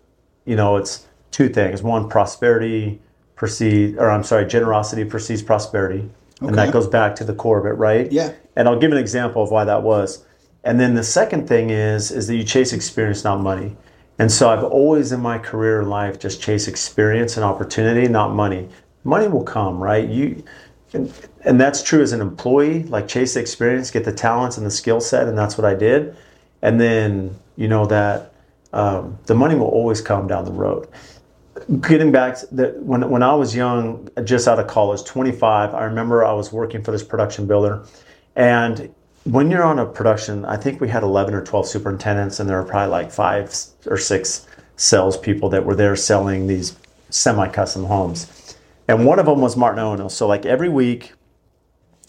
[0.46, 1.84] you know, it's two things.
[1.84, 3.02] One, prosperity
[3.36, 6.10] precedes, or I'm sorry, generosity precedes prosperity.
[6.42, 8.12] And that goes back to the core of it, right?
[8.12, 8.34] Yeah.
[8.56, 10.26] And I'll give an example of why that was.
[10.66, 13.78] And then the second thing is, is that you chase experience, not money.
[14.18, 18.34] And so I've always in my career and life just chase experience and opportunity, not
[18.34, 18.68] money.
[19.04, 20.10] Money will come, right?
[20.10, 20.44] You,
[20.94, 22.84] and, and that's true as an employee.
[22.84, 25.76] Like chase the experience, get the talents and the skill set, and that's what I
[25.76, 26.16] did.
[26.62, 28.34] And then you know that
[28.74, 30.88] um, the money will always come down the road.
[31.82, 36.26] Getting back the, when when I was young, just out of college, 25, I remember
[36.26, 37.86] I was working for this production builder,
[38.36, 38.94] and
[39.26, 42.62] when you're on a production, I think we had 11 or 12 superintendents, and there
[42.62, 43.54] were probably like five
[43.88, 46.78] or six salespeople that were there selling these
[47.10, 48.56] semi-custom homes.
[48.88, 50.08] And one of them was Martin Ono.
[50.10, 51.14] So like every week,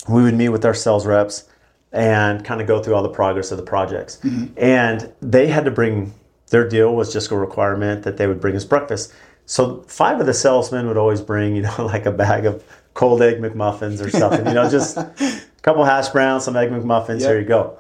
[0.09, 1.49] we would meet with our sales reps
[1.91, 4.19] and kind of go through all the progress of the projects.
[4.19, 4.53] Mm-hmm.
[4.59, 6.13] And they had to bring
[6.51, 9.13] their deal was just a requirement that they would bring us breakfast.
[9.47, 12.63] So five of the salesmen would always bring, you know, like a bag of
[12.95, 14.99] cold egg McMuffins or something, you know, just
[15.67, 17.29] couple hash browns, some egg McMuffins, Yep.
[17.29, 17.77] here you go.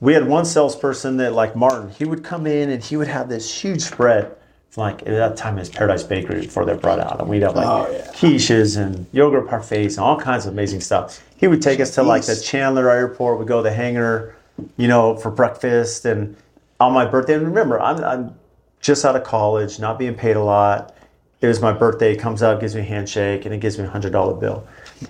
[0.00, 3.28] We had one salesperson that, like Martin, he would come in and he would have
[3.28, 4.30] this huge spread.
[4.76, 7.56] Like at that time, it was Paradise Bakery before they brought out, and we'd have
[7.56, 8.06] like Oh, yeah.
[8.12, 11.24] quiches and yogurt parfaits and all kinds of amazing stuff.
[11.36, 13.38] He would take us to like the Chandler Airport.
[13.40, 14.36] We'd go to the hangar,
[14.76, 16.36] you know, for breakfast and
[16.80, 17.34] on my birthday.
[17.34, 18.34] And remember, I'm, I'm
[18.80, 20.94] just out of college, not being paid a lot.
[21.40, 22.10] It was my birthday.
[22.12, 24.66] He comes out, gives me a handshake, and he gives me a hundred dollar bill.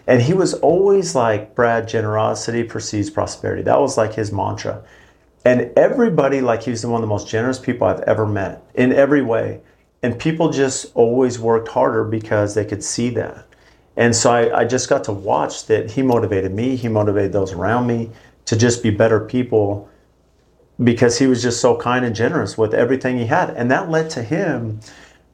[0.06, 3.62] And he was always like, Brad, generosity precedes prosperity.
[3.62, 4.82] That was like his mantra.
[5.44, 8.92] And everybody, like he was one of the most generous people I've ever met in
[8.92, 9.60] every way.
[10.02, 13.46] And people just always worked harder because they could see that.
[13.96, 17.52] And so I, I just got to watch that he motivated me, he motivated those
[17.52, 18.10] around me
[18.46, 19.88] to just be better people
[20.82, 23.50] because he was just so kind and generous with everything he had.
[23.50, 24.80] And that led to him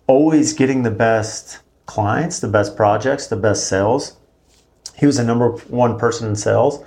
[0.06, 4.16] always getting the best clients, the best projects, the best sales.
[5.00, 6.84] He was the number one person in sales.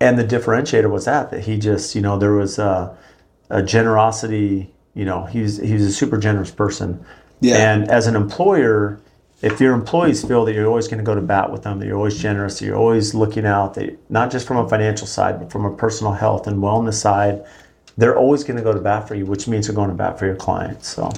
[0.00, 2.94] And the differentiator was that, that he just, you know, there was a,
[3.48, 7.02] a generosity, you know, he's, he was a super generous person.
[7.40, 7.72] Yeah.
[7.72, 9.00] And as an employer,
[9.40, 11.86] if your employees feel that you're always going to go to bat with them, that
[11.86, 15.40] you're always generous, that you're always looking out, that not just from a financial side,
[15.40, 17.42] but from a personal health and wellness side,
[17.96, 20.18] they're always going to go to bat for you, which means they're going to bat
[20.18, 20.88] for your clients.
[20.88, 21.10] So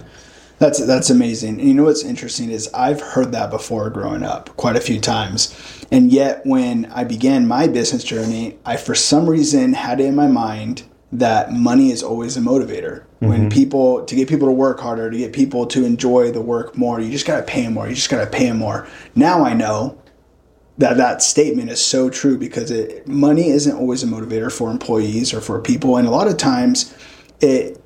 [0.61, 1.59] that's that's amazing.
[1.59, 5.01] And you know what's interesting is I've heard that before growing up quite a few
[5.01, 5.57] times.
[5.91, 10.15] And yet when I began my business journey, I for some reason had it in
[10.15, 13.01] my mind that money is always a motivator.
[13.01, 13.29] Mm-hmm.
[13.29, 16.77] When people to get people to work harder, to get people to enjoy the work
[16.77, 17.89] more, you just got to pay them more.
[17.89, 18.87] You just got to pay them more.
[19.15, 19.99] Now I know
[20.77, 25.33] that that statement is so true because it, money isn't always a motivator for employees
[25.33, 26.95] or for people, and a lot of times
[27.41, 27.80] it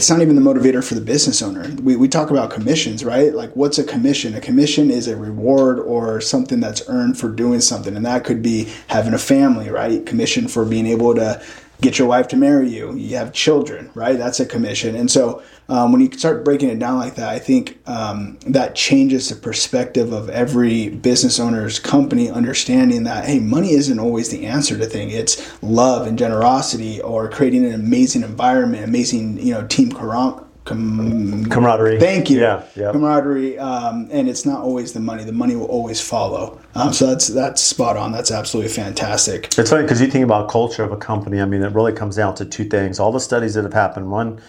[0.00, 1.68] it's not even the motivator for the business owner.
[1.82, 3.34] We, we talk about commissions, right?
[3.34, 4.34] Like, what's a commission?
[4.34, 7.94] A commission is a reward or something that's earned for doing something.
[7.94, 10.06] And that could be having a family, right?
[10.06, 11.42] Commission for being able to
[11.80, 12.94] get your wife to marry you.
[12.94, 14.18] You have children, right?
[14.18, 14.94] That's a commission.
[14.96, 18.74] And so um, when you start breaking it down like that, I think um, that
[18.74, 24.46] changes the perspective of every business owner's company understanding that, hey, money isn't always the
[24.46, 25.14] answer to things.
[25.14, 31.44] It's love and generosity or creating an amazing environment, amazing, you know, team camaraderie Com-
[31.46, 31.98] camaraderie.
[31.98, 32.40] Thank you.
[32.40, 32.92] Yeah, yeah.
[32.92, 35.24] Camaraderie, um, and it's not always the money.
[35.24, 36.60] The money will always follow.
[36.76, 38.12] Um, so that's that's spot on.
[38.12, 39.46] That's absolutely fantastic.
[39.58, 41.40] It's funny because you think about culture of a company.
[41.40, 43.00] I mean, it really comes down to two things.
[43.00, 44.10] All the studies that have happened.
[44.10, 44.40] One,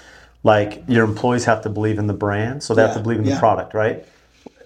[0.43, 3.19] like your employees have to believe in the brand, so they yeah, have to believe
[3.19, 3.33] in yeah.
[3.33, 4.05] the product, right?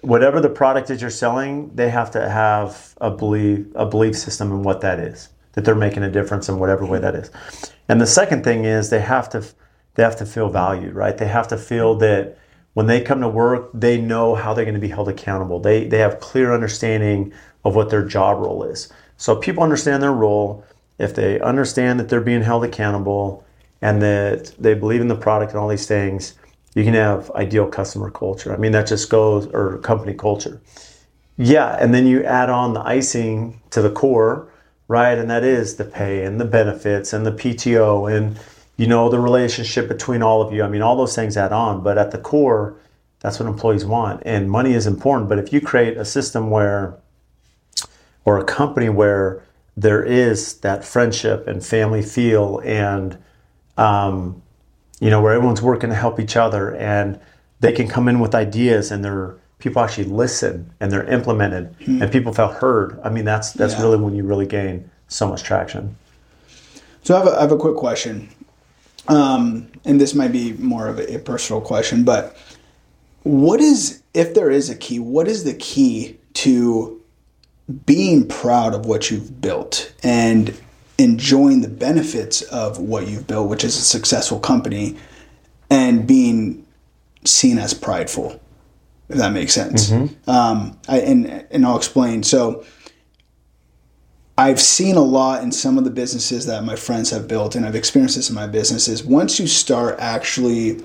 [0.02, 4.52] Whatever the product that you're selling, they have to have a belief a belief system
[4.52, 5.30] in what that is.
[5.52, 7.30] That they're making a difference in whatever way that is.
[7.88, 9.42] And the second thing is they have to
[9.96, 11.16] they have to feel valued, right?
[11.16, 12.00] They have to feel mm-hmm.
[12.00, 12.38] that
[12.74, 15.58] when they come to work, they know how they're going to be held accountable.
[15.58, 17.32] They they have clear understanding
[17.64, 18.92] of what their job role is.
[19.16, 20.64] So people understand their role.
[20.98, 23.44] If they understand that they're being held accountable
[23.82, 26.34] and that they believe in the product and all these things,
[26.74, 28.52] you can have ideal customer culture.
[28.52, 30.60] I mean, that just goes or company culture.
[31.38, 34.52] Yeah, and then you add on the icing to the core,
[34.88, 35.18] right?
[35.18, 38.38] And that is the pay and the benefits and the PTO and
[38.76, 40.62] you know the relationship between all of you.
[40.62, 42.76] I mean, all those things add on, but at the core,
[43.20, 44.22] that's what employees want.
[44.26, 46.98] And money is important, but if you create a system where,
[48.24, 49.42] or a company where
[49.76, 53.16] there is that friendship and family feel, and
[53.76, 54.42] um,
[55.00, 57.18] you know where everyone's working to help each other, and
[57.60, 62.02] they can come in with ideas, and they're people actually listen and they're implemented, mm-hmm.
[62.02, 62.98] and people felt heard.
[63.02, 63.82] I mean, that's that's yeah.
[63.82, 65.96] really when you really gain so much traction.
[67.02, 68.28] So I have a, I have a quick question.
[69.08, 72.36] Um, and this might be more of a, a personal question, but
[73.22, 77.02] what is, if there is a key, what is the key to
[77.84, 80.56] being proud of what you've built and
[80.98, 84.96] enjoying the benefits of what you've built, which is a successful company,
[85.70, 86.64] and being
[87.24, 88.40] seen as prideful,
[89.08, 89.90] if that makes sense.
[89.90, 90.30] Mm-hmm.
[90.30, 92.22] Um, I, and and I'll explain.
[92.22, 92.64] So
[94.38, 97.64] I've seen a lot in some of the businesses that my friends have built, and
[97.64, 99.02] I've experienced this in my businesses.
[99.02, 100.82] Once you start actually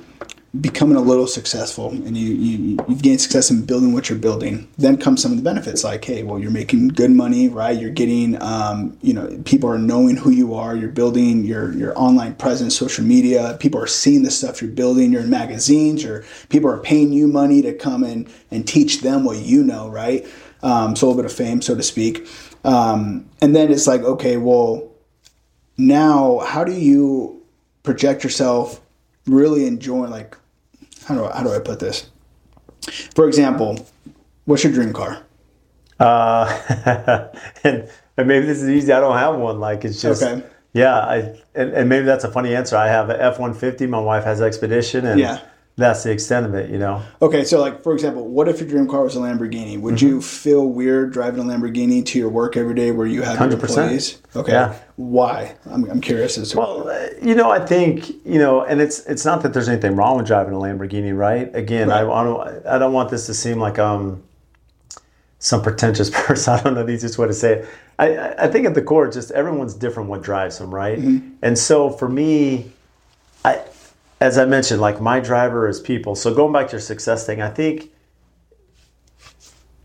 [0.60, 4.68] becoming a little successful and you, you you've gained success in building what you're building
[4.78, 7.80] then come some of the benefits like hey well you're making good money right?
[7.80, 10.76] You're getting um, you know people are knowing who you are.
[10.76, 13.56] You're building your your online presence social media.
[13.62, 15.14] People are seeing the stuff you're building.
[15.14, 16.04] You're in magazines.
[16.04, 19.88] Or people are paying you money to come in and teach them what you know
[19.88, 20.26] right?
[20.64, 22.28] Um, so a little bit of fame so to speak
[22.64, 24.90] um, and then it's like, okay, well,
[25.78, 27.42] now how do you
[27.84, 28.82] project yourself
[29.26, 30.38] really enjoying, like,
[31.06, 32.10] how do I, how do I put this?
[33.16, 33.88] For example,
[34.46, 35.24] what's your dream car?
[36.00, 37.30] Uh,
[37.64, 38.92] and, and maybe this is easy.
[38.92, 39.60] I don't have one.
[39.60, 40.44] Like it's just, okay.
[40.74, 40.98] yeah.
[40.98, 41.16] I
[41.54, 42.76] and, and maybe that's a funny answer.
[42.76, 43.86] I have an F one fifty.
[43.86, 45.42] My wife has Expedition, and yeah
[45.78, 47.02] that's the extent of it, you know.
[47.22, 49.80] Okay, so like for example, what if your dream car was a Lamborghini?
[49.80, 50.06] Would mm-hmm.
[50.06, 53.54] you feel weird driving a Lamborghini to your work every day where you have 100%.
[53.54, 54.22] employees?
[54.36, 54.52] Okay.
[54.52, 54.78] Yeah.
[54.98, 55.56] Why?
[55.66, 56.58] I'm, I'm curious as to.
[56.58, 59.96] Well, uh, you know, I think you know, and it's it's not that there's anything
[59.96, 61.54] wrong with driving a Lamborghini, right?
[61.56, 62.04] Again, right.
[62.04, 64.24] I, I don't I don't want this to seem like um
[65.40, 66.54] some pretentious person.
[66.54, 67.70] I don't know the easiest way to say it.
[67.98, 70.98] I, I think at the core, just everyone's different what drives them, right?
[70.98, 71.36] Mm-hmm.
[71.44, 72.72] And so for me,
[73.46, 73.62] I
[74.22, 76.16] as I mentioned, like my driver is people.
[76.16, 77.92] So going back to your success thing, I think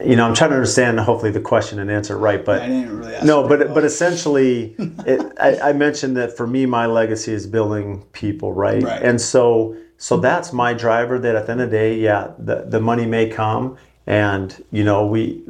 [0.04, 2.98] you know, I'm trying to understand hopefully the question and answer right, but I didn't
[2.98, 3.74] really ask no, but well.
[3.74, 8.82] but essentially, it, I, I mentioned that for me, my legacy is building people, right?
[8.82, 9.02] Right.
[9.02, 11.18] And so so that's my driver.
[11.18, 14.84] That at the end of the day, yeah, the the money may come, and you
[14.84, 15.42] know, we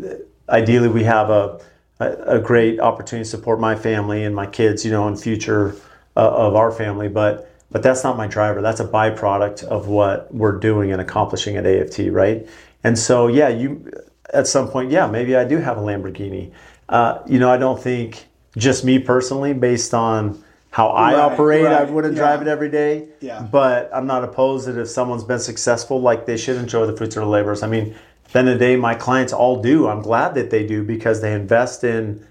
[0.49, 1.61] ideally we have a
[1.99, 5.75] a, a great opportunity to support my family and my kids, you know, in future
[6.17, 7.51] uh, of our family, but.
[7.77, 8.63] But that's not my driver.
[8.63, 12.49] That's a byproduct of what we're doing and accomplishing at AFT, right?
[12.83, 13.93] And so, yeah, you
[14.33, 16.53] at some point, yeah, maybe I do have a Lamborghini.
[16.89, 21.67] Uh, you know, I don't think just me personally, based on how I Right, operate,
[21.67, 22.23] I wouldn't yeah.
[22.23, 23.09] drive it every day.
[23.21, 23.43] Yeah.
[23.43, 27.15] But I'm not opposed that if someone's been successful, like they should enjoy the fruits
[27.15, 27.63] of their labors.
[27.63, 27.95] I mean,
[28.33, 29.87] then the the day, my clients all do.
[29.87, 32.27] I'm glad that they do because they invest in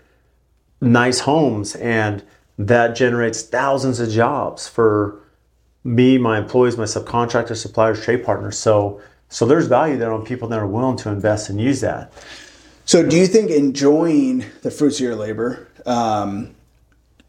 [0.81, 2.23] nice homes and
[2.57, 5.21] that generates thousands of jobs for
[5.85, 8.57] me, my employees, my subcontractors, suppliers, trade partners.
[8.57, 12.11] So so there's value there on people that are willing to invest and use that.
[12.85, 16.53] So, do you think enjoying the fruits of your labor um,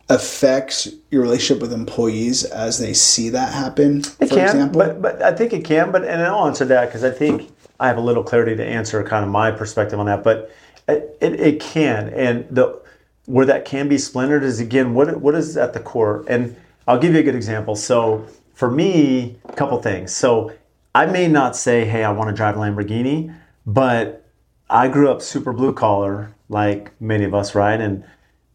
[0.08, 4.00] affects your relationship with employees as they see that happen?
[4.20, 5.90] It for can, example, but but I think it can.
[5.90, 7.50] But and I'll answer that because I think
[7.80, 10.22] I have a little clarity to answer kind of my perspective on that.
[10.22, 10.54] But
[10.86, 12.78] it, it, it can, and the
[13.24, 16.22] where that can be splintered is again what what is at the core.
[16.28, 16.54] And
[16.86, 17.74] I'll give you a good example.
[17.76, 18.26] So
[18.56, 20.12] for me, a couple things.
[20.12, 20.50] So
[20.94, 23.32] I may not say, hey, I want to drive a Lamborghini,
[23.66, 24.24] but
[24.70, 27.78] I grew up super blue collar, like many of us, right?
[27.78, 28.02] And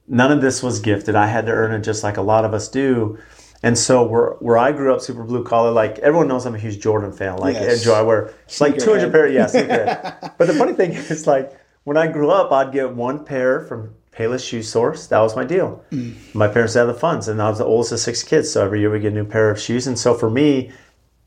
[0.07, 1.13] none of this was gifted.
[1.15, 3.19] I had to earn it just like a lot of us do.
[3.61, 6.57] And so where where I grew up, super blue collar, like everyone knows I'm a
[6.57, 7.37] huge Jordan fan.
[7.37, 7.77] Like Yes.
[7.77, 8.79] enjoy, I wear like Sneakerhead.
[8.79, 12.95] 200 pair, yeah, but the funny thing is, like when I grew up, I'd get
[12.95, 15.07] one pair from Payless Shoe Source.
[15.07, 15.83] That was my deal.
[15.91, 16.13] Mm.
[16.35, 18.51] My parents had the funds, and I was the oldest of six kids.
[18.51, 19.87] So every year we get a new pair of shoes.
[19.87, 20.71] And so for me,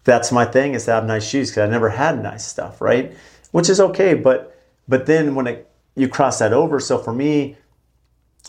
[0.05, 3.12] that's my thing is to have nice shoes because I never had nice stuff, right?
[3.51, 7.57] Which is okay, but but then when it you cross that over, so for me,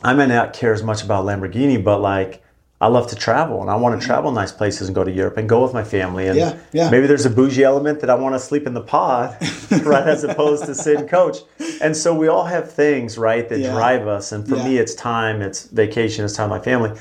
[0.04, 2.44] I may not care as much about Lamborghini, but like
[2.82, 5.38] I love to travel and I want to travel nice places and go to Europe
[5.38, 6.28] and go with my family.
[6.28, 6.90] And Yeah, yeah.
[6.90, 9.38] maybe there's a bougie element that I want to sleep in the pod,
[9.84, 11.38] right, as opposed to sit and coach.
[11.82, 13.72] And so we all have things, right, that Yeah.
[13.72, 14.34] drive us.
[14.34, 16.92] And for me, it's time, it's vacation, it's time with my family.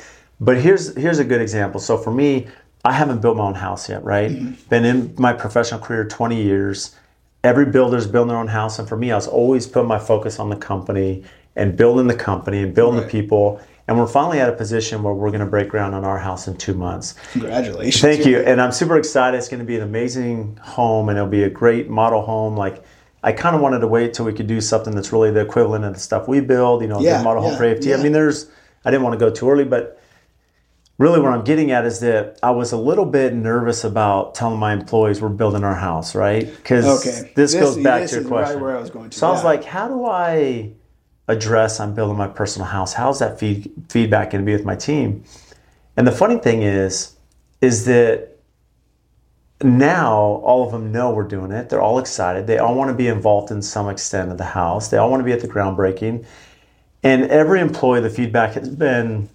[0.41, 1.81] But here's here's a good example.
[1.81, 2.47] So for me,
[2.85, 4.31] I haven't built my own house yet, right?
[4.31, 4.69] Mm-hmm.
[4.69, 6.95] Been in my professional career 20 years.
[7.43, 10.39] Every builder's building their own house, and for me, I was always putting my focus
[10.39, 11.25] on the company
[11.57, 13.07] and building the company and building Right.
[13.13, 13.61] the people.
[13.87, 16.49] And we're finally at a position where we're going to break ground on our house
[16.49, 17.15] in two months.
[17.33, 18.01] congratulations.
[18.01, 19.37] Thank you, and I'm super excited.
[19.37, 22.57] It's going to be an amazing home, and it'll be a great model home.
[22.57, 22.83] Like
[23.23, 25.85] I kind of wanted to wait till we could do something that's really the equivalent
[25.85, 26.81] of the stuff we build.
[26.81, 27.85] You know, Yeah, the model home yeah, for AFT.
[27.85, 27.97] yeah.
[27.97, 28.51] I mean, there's.
[28.87, 30.01] I didn't want to go too early, but
[30.99, 34.59] really, what I'm getting at is that I was a little bit nervous about telling
[34.59, 36.47] my employees we're building our house, right?
[36.57, 37.33] Because Okay.
[37.37, 38.61] this, This- goes back to your is right question.
[38.63, 40.73] where I was going to, So I was like, how do I
[41.29, 42.93] address I'm building my personal house?
[42.93, 45.25] How's that feed, feedback going to be with my team?
[45.97, 47.17] And the funny thing is,
[47.61, 48.37] is that
[49.63, 51.69] now all of them know we're doing it.
[51.69, 52.47] They're all excited.
[52.47, 54.89] They all want to be involved in some extent of the house.
[54.89, 56.27] They all want to be at the groundbreaking.
[57.03, 59.29] And every employee, the feedback has been,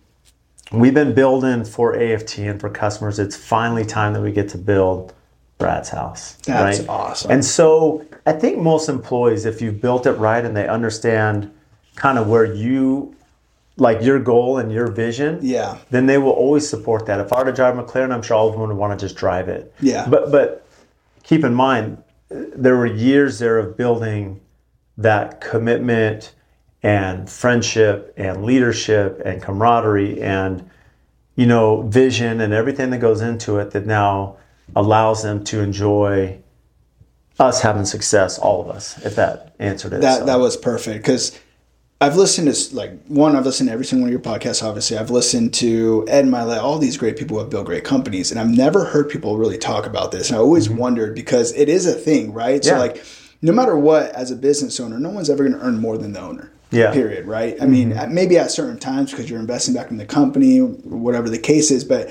[0.72, 3.20] we've been building for AFT and for customers.
[3.20, 5.14] It's finally time that we get to build
[5.58, 6.34] Brad's house.
[6.46, 6.90] That's right?
[6.90, 7.32] awesome.
[7.32, 11.52] And so I think most employees, if you've built it right and they understand
[12.00, 13.14] kind of where you,
[13.78, 15.78] like your goal and your vision, Yeah.
[15.92, 17.20] then they will always support that.
[17.20, 19.16] If I were to drive McLaren, I'm sure all of them would want to just
[19.16, 19.72] drive it.
[19.82, 20.08] Yeah.
[20.10, 20.66] But but
[21.24, 21.98] keep in mind,
[22.30, 24.40] there were years there of building
[24.98, 26.34] that commitment
[26.82, 30.70] and friendship and leadership and camaraderie and
[31.36, 34.38] you know vision and everything that goes into it that now
[34.76, 36.38] allows them to enjoy
[37.40, 38.98] us having success, all of us.
[39.06, 40.02] If that answered it.
[40.02, 41.32] That So- that was perfect because
[42.02, 43.36] I've listened to like one.
[43.36, 44.64] I've listened to every single one of your podcasts.
[44.64, 48.32] Obviously, I've listened to Ed Mylett, all these great people who have built great companies,
[48.32, 50.30] and I've never heard people really talk about this.
[50.30, 52.64] And I always wondered because it is a thing, right?
[52.64, 52.80] So Mm-hmm.
[52.80, 53.06] Like,
[53.42, 56.14] no matter what, as a business owner, no one's ever going to earn more than
[56.14, 56.52] the owner.
[56.72, 56.86] Yeah.
[56.86, 56.94] Mm-hmm.
[56.94, 57.26] Period.
[57.26, 57.62] Right.
[57.62, 61.30] I mean, at- maybe at certain times because you're investing back in the company, whatever
[61.30, 62.10] the case is, but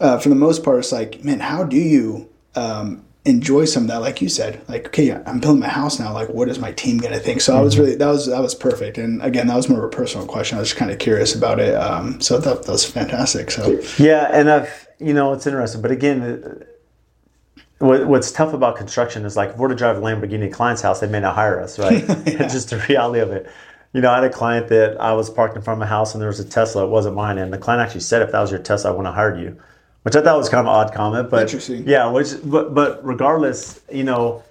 [0.00, 3.88] uh, for the most part, it's like, man, how do you um, enjoy some of
[3.88, 4.00] that?
[4.00, 6.12] Like you said, like, okay, I'm building my house now.
[6.12, 7.40] Like, what is my team gonna think?
[7.40, 7.82] So I was Mm-hmm.
[7.84, 8.98] really that was that was perfect.
[8.98, 10.56] And again, that was more of a personal question.
[10.58, 11.74] I was just kind of curious about it.
[11.74, 13.50] Um, so that, that was fantastic.
[13.50, 16.64] So Yeah, and I've you know it's interesting, but again, uh,
[17.78, 21.00] what, what's tough about construction is like if we're to drive a Lamborghini client's house,
[21.00, 22.04] they may not hire us, right?
[22.26, 23.50] It's just the reality of it.
[23.92, 26.14] You know, I had a client that I was parked in front of a house
[26.14, 26.84] and there was a Tesla.
[26.84, 29.06] It wasn't mine, and the client actually said, "If that was your Tesla, I want
[29.06, 29.58] to hire you,"
[30.02, 31.30] which I thought was kind of an odd comment.
[31.30, 31.86] But Interesting.
[31.86, 34.42] yeah, which but but regardless, you know,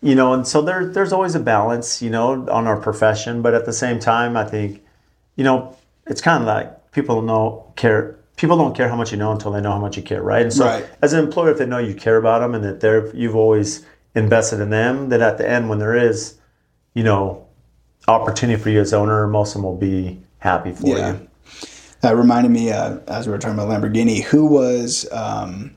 [0.00, 3.42] you know, and so there, there's always a balance, you know, on our profession.
[3.42, 4.82] But at the same time, I think,
[5.36, 8.16] you know, it's kind of like people don't know care.
[8.36, 10.42] People don't care how much you know until they know how much you care, right?
[10.42, 10.86] And so, Right.
[11.02, 13.84] as an employer, if they know you care about them and that they're you've always
[14.14, 16.34] invested in them, then at the end, when there is,
[16.94, 17.44] you know,
[18.06, 21.12] opportunity for you as owner, most of them will be happy for Yeah.
[21.14, 21.27] you.
[22.00, 25.74] That reminded me, uh, as we were talking about Lamborghini, who was um,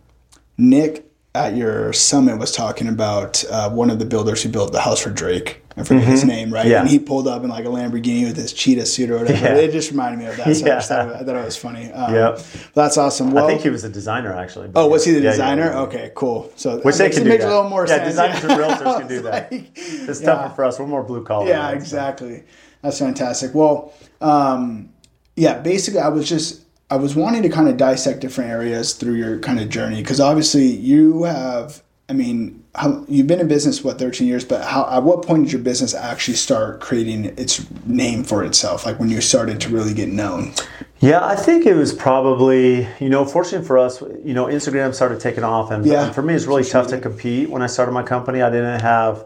[0.58, 4.82] Nick at your summit was talking about uh, one of the builders who built the
[4.82, 5.64] house for Drake.
[5.78, 6.64] I forget his name, right?
[6.64, 6.72] Mm-hmm.
[6.72, 6.82] Yeah.
[6.82, 9.46] And he pulled up in like a Lamborghini with his cheetah suit or whatever.
[9.46, 9.56] Yeah.
[9.56, 10.44] It just reminded me of that.
[10.44, 10.82] So I, just Yeah.
[10.82, 11.90] thought, I thought it was funny.
[11.94, 12.40] Um, Yep.
[12.74, 13.32] That's awesome.
[13.32, 14.70] Well, I think he was a designer actually.
[14.76, 15.72] Oh, was he the Yeah, designer?
[15.72, 16.52] Okay, cool.
[16.58, 17.50] So Which they makes, can it do makes that.
[17.50, 18.14] a little more sense.
[18.16, 18.42] yeah, sense.
[18.42, 19.52] designers and realtors can do that.
[19.54, 20.78] like, It's tougher for us.
[20.78, 21.48] We're more blue collar.
[21.48, 21.72] Yeah, right?
[21.72, 22.44] So- exactly.
[22.82, 23.56] That's fantastic.
[23.56, 24.90] Well, um,
[25.36, 29.16] yeah, basically, I was just I was wanting to kind of dissect different areas through
[29.16, 31.82] your kind of journey because obviously you have.
[32.10, 35.44] I mean, how, you've been in business what thirteen years, but how at what point
[35.46, 38.86] did your business actually start creating its name for itself?
[38.86, 40.52] Like when you started to really get known.
[41.00, 45.20] Yeah, I think it was probably, you know, fortunate for us, you know, Instagram started
[45.22, 45.72] taking off.
[45.72, 46.06] And, Yeah.
[46.08, 47.50] and for me, it's really tough to compete.
[47.50, 49.26] When I started my company, I didn't have,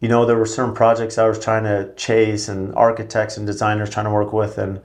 [0.00, 3.88] you know, there were certain projects I was trying to chase and architects and designers
[3.90, 4.80] trying to work with and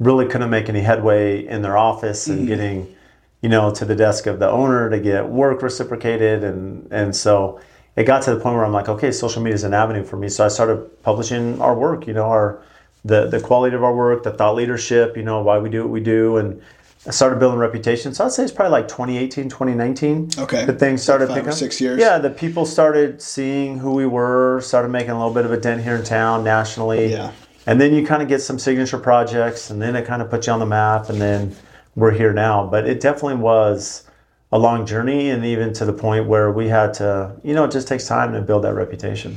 [0.00, 2.48] really couldn't make any headway in their office and mm-hmm.
[2.48, 2.96] getting,
[3.42, 6.42] you know, to the desk of the owner to get work reciprocated.
[6.42, 7.60] And, and so
[7.96, 10.16] it got to the point where I'm like, okay, social media is an avenue for
[10.16, 10.28] me.
[10.28, 12.62] So I started publishing our work, you know, our,
[13.04, 15.90] the, the quality of our work, the thought leadership, you know, why we do what
[15.90, 16.38] we do.
[16.38, 16.60] And
[17.06, 18.14] I started building reputation.
[18.14, 20.30] So I'd say it's probably like 2018, 2019.
[20.38, 20.64] Okay.
[20.64, 21.58] The things started Five picking or up.
[21.58, 22.00] six years.
[22.00, 25.58] Yeah, the people started seeing who we were, started making a little bit of a
[25.58, 27.10] dent here in town nationally.
[27.10, 27.32] Yeah.
[27.66, 30.46] And then you kind of get some signature projects, and then it kind of puts
[30.46, 31.56] you on the map, and then
[31.96, 32.66] we're here now.
[32.66, 34.04] But it definitely was
[34.52, 37.70] a long journey, and even to the point where we had to, you know, it
[37.72, 39.36] just takes time to build that reputation.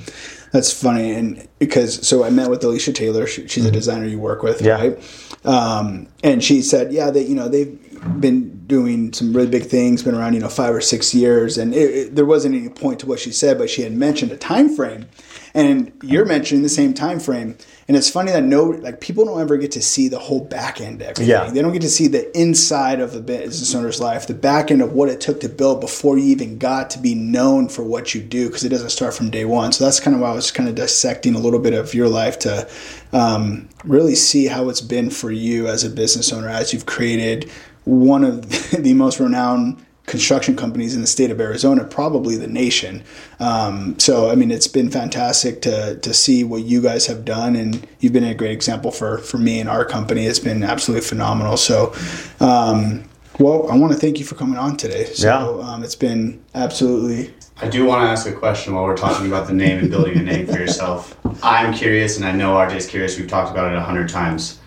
[0.52, 3.26] That's funny, and because so I met with Alicia Taylor.
[3.28, 4.66] She, she's a designer you work with, Mm-hmm.
[4.66, 4.76] Yeah.
[4.90, 5.46] right?
[5.46, 7.80] Um, and she said, yeah, that you know they've
[8.22, 11.74] been doing some really big things, been around you know five or six years, and
[11.74, 14.38] it, it- there wasn't any point to what she said, but she had mentioned a
[14.38, 15.08] time frame,
[15.54, 17.58] and you're mentioning the same time frame.
[17.88, 20.82] And it's funny that no, like people don't ever get to see the whole back
[20.82, 21.30] end of everything.
[21.30, 21.50] Yeah.
[21.50, 24.82] They don't get to see the inside of a business owner's life, the back end
[24.82, 28.14] of what it took to build before you even got to be known for what
[28.14, 29.72] you do, because it doesn't start from day one.
[29.72, 32.10] So that's kind of why I was kind of dissecting a little bit of your
[32.10, 32.70] life to
[33.14, 37.50] um, really see how it's been for you as a business owner, as you've created
[37.86, 43.04] one of the most renowned construction companies in the state of Arizona, probably the nation.
[43.40, 47.56] Um, so, I mean, it's been fantastic to, to see what you guys have done,
[47.58, 50.26] and you've been a great example for, for me and our company.
[50.26, 51.58] It's been absolutely phenomenal.
[51.58, 51.94] So,
[52.40, 53.04] um,
[53.38, 55.06] well, I want to thank you for coming on today.
[55.06, 57.34] So, um, it's been absolutely.
[57.58, 60.18] I do want to ask a question while we're talking about the name and building
[60.18, 61.18] a name for yourself.
[61.44, 63.18] I'm curious, and I know RJ's curious.
[63.20, 64.60] We've talked about it a hundred times.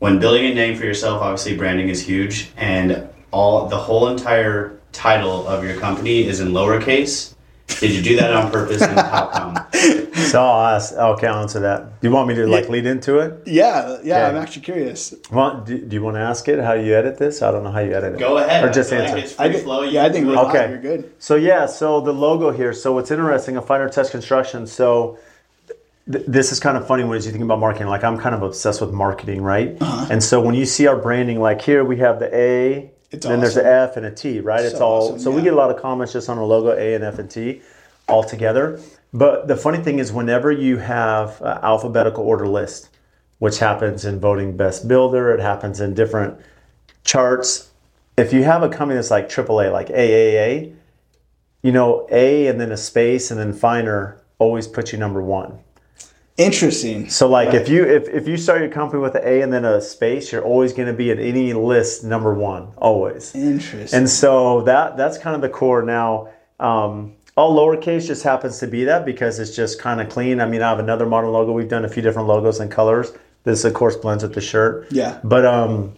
[0.00, 4.79] When building a name for yourself, obviously branding is huge, and all the whole entire
[4.92, 7.34] title of your company is in lowercase.
[7.78, 9.56] Did you do that on purpose, and how come?
[10.30, 12.00] So I'll ask, okay, I'll answer that.
[12.00, 13.42] Do you want me to like lead into it?
[13.46, 14.26] Yeah, yeah, Okay.
[14.26, 15.12] I'm actually curious.
[15.32, 17.42] Well, do, do you want to ask it how you edit this?
[17.42, 18.18] I don't know how you edit it.
[18.20, 18.62] Go ahead.
[18.64, 19.16] Or just answer.
[19.16, 19.82] Like it's I free think, flow.
[19.82, 20.48] Yeah, I think we're it.
[20.48, 20.68] Okay.
[20.68, 21.12] You're good.
[21.18, 22.72] So yeah, so the logo here.
[22.72, 24.68] So what's interesting, A Finer Touch Construction.
[24.68, 25.18] So
[26.12, 27.88] th- this is kind of funny when you think about marketing.
[27.88, 29.76] Like I'm kind of obsessed with marketing, right?
[29.80, 30.06] Uh-huh.
[30.12, 33.40] And so when you see our branding, like here we have the A, It's then
[33.40, 34.64] there's an F and a T, right?
[34.64, 35.02] it's So all.
[35.08, 37.18] awesome, so we get a lot of comments just on our logo, A and F
[37.18, 37.60] and T,
[38.08, 38.80] all together.
[39.12, 42.90] But the funny thing is, whenever you have an alphabetical order list,
[43.38, 46.38] which happens in voting best builder, it happens in different
[47.04, 47.70] charts.
[48.16, 50.74] If you have a company that's like AAA, like AAA,
[51.62, 55.58] you know, A and then a space and then finer always puts you number one.
[56.40, 57.08] Interesting.
[57.10, 59.64] So like if you if, if you start your company with an A and then
[59.64, 63.34] a space, you're always going to be in any list number one, always.
[63.34, 63.98] Interesting.
[63.98, 65.82] And so that that's kind of the core.
[65.82, 66.28] Now,
[66.58, 70.40] um, all lowercase just happens to be that because it's just kind of clean.
[70.40, 71.52] I mean, I have another modern logo.
[71.52, 73.12] We've done a few different logos and colors.
[73.44, 74.86] This, of course, blends with the shirt.
[74.90, 75.18] Yeah.
[75.24, 75.94] But um,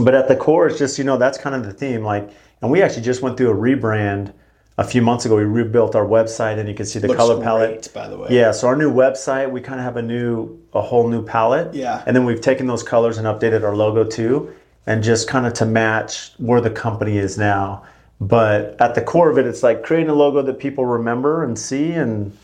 [0.00, 2.02] but at the core, it's just you know that's kind of the theme.
[2.02, 2.30] Like,
[2.62, 4.32] and we actually just went through a rebrand
[4.78, 5.36] a few months ago.
[5.36, 7.90] We rebuilt our website, and you can see the Looks color great, palette.
[7.94, 8.28] by the way.
[8.30, 11.74] Yeah, so our new website, we kind of have a new, a whole new palette.
[11.74, 12.02] Yeah.
[12.06, 14.52] And then we've taken those colors and updated our logo too,
[14.86, 17.84] and just kind of to match where the company is now.
[18.20, 21.58] But at the core of it, it's like creating a logo that people remember and
[21.58, 22.36] see, and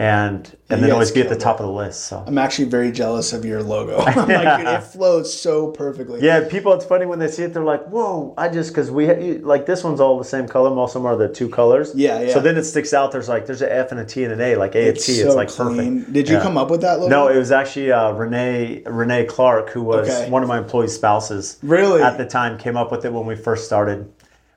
[0.00, 2.04] and and then always be at the top of the list.
[2.06, 3.98] So I'm actually very jealous of your logo.
[4.30, 6.22] Like, it flows so perfectly.
[6.22, 6.72] yeah, people.
[6.72, 7.52] It's funny when they see it.
[7.52, 9.06] They're like, "Whoa!" I just because we
[9.38, 10.70] like this one's all the same color.
[10.70, 11.92] Most of them are the two colors.
[11.94, 12.32] Yeah, yeah.
[12.32, 13.12] So then it sticks out.
[13.12, 14.56] There's like there's an F and a T and an A.
[14.56, 15.14] Like A and It's T.
[15.16, 15.98] so It's like clean.
[16.00, 16.12] perfect.
[16.14, 16.42] Did you Yeah.
[16.42, 17.08] come up with that logo?
[17.10, 20.30] No, it was actually uh, Renee Renee Clark, who was Okay.
[20.30, 21.58] one of my employees' spouses.
[21.62, 22.02] Really?
[22.02, 24.08] At the time, came up with it when we first started.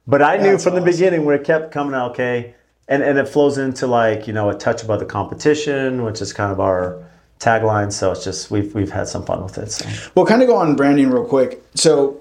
[0.08, 2.56] But I knew That's from the beginning where it kept coming out okay,
[2.88, 6.34] and and it flows into like you know a touch above the competition, which is
[6.34, 7.04] kind of our
[7.40, 7.92] tagline.
[7.92, 9.72] So it's just we've we've had some fun with it.
[9.72, 9.88] So.
[10.16, 11.64] We'll kind of go on branding real quick.
[11.76, 12.20] So,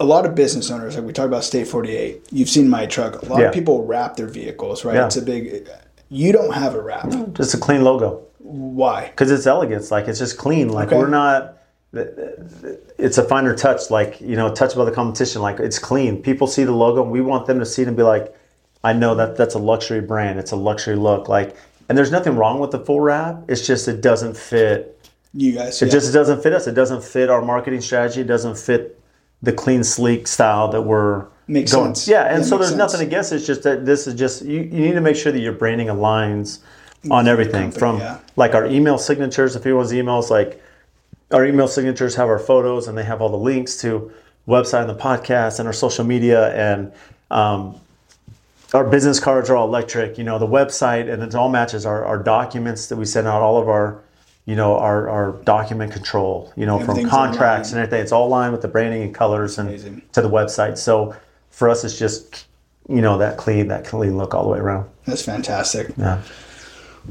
[0.00, 3.22] a lot of business owners, like we talked about State 48, you've seen my truck.
[3.22, 3.46] A lot Yeah.
[3.48, 4.94] of people wrap their vehicles, right?
[4.96, 5.06] Yeah.
[5.06, 5.68] It's a big.
[6.08, 7.08] You don't have a wrap.
[7.32, 9.06] Just a clean logo Why?
[9.08, 9.90] because it's elegance.
[9.90, 10.68] Like it's just clean.
[10.68, 10.98] Like Okay.
[10.98, 11.54] we're not.
[12.98, 13.90] It's a finer touch.
[13.90, 15.42] Like you know, touch above the competition.
[15.42, 16.22] Like it's clean.
[16.22, 17.02] People see the logo.
[17.02, 18.34] and We want them to see it and be like,
[18.86, 20.38] I know that that's a luxury brand.
[20.38, 21.28] It's a luxury look.
[21.28, 21.56] Like,
[21.88, 23.42] and there's nothing wrong with the full wrap.
[23.48, 25.10] It's just it doesn't fit.
[25.34, 25.82] You guys.
[25.82, 25.92] It yeah.
[25.92, 26.68] just doesn't fit us.
[26.68, 28.20] It doesn't fit our marketing strategy.
[28.20, 29.00] It doesn't fit
[29.42, 31.96] the clean, sleek style that we're Makes going.
[31.96, 32.06] sense.
[32.06, 33.36] Yeah, and Yeah, so there's nothing against it.
[33.36, 35.88] It's just that this is just you, you need to make sure that your branding
[35.88, 36.60] aligns
[37.10, 38.18] on everything company, from yeah.
[38.36, 39.56] like our email signatures.
[39.56, 40.62] If anyone's emails, like
[41.32, 44.12] our email signatures have our photos and they have all the links to
[44.46, 46.92] website and the podcast and our social media and
[47.32, 47.80] um,
[48.76, 50.18] our business cards are all electric.
[50.18, 53.42] You know the website and it all matches our, our documents that we send out.
[53.42, 54.02] All of our
[54.44, 56.52] you know our, our document control.
[56.56, 58.02] You know from contracts and everything.
[58.02, 60.02] It's all aligned with the branding and colors and Amazing.
[60.12, 60.78] to the website.
[60.78, 61.16] So
[61.50, 62.46] for us, it's just
[62.88, 64.88] you know that clean that clean look all the way around.
[65.06, 65.92] That's fantastic.
[65.96, 66.22] Yeah.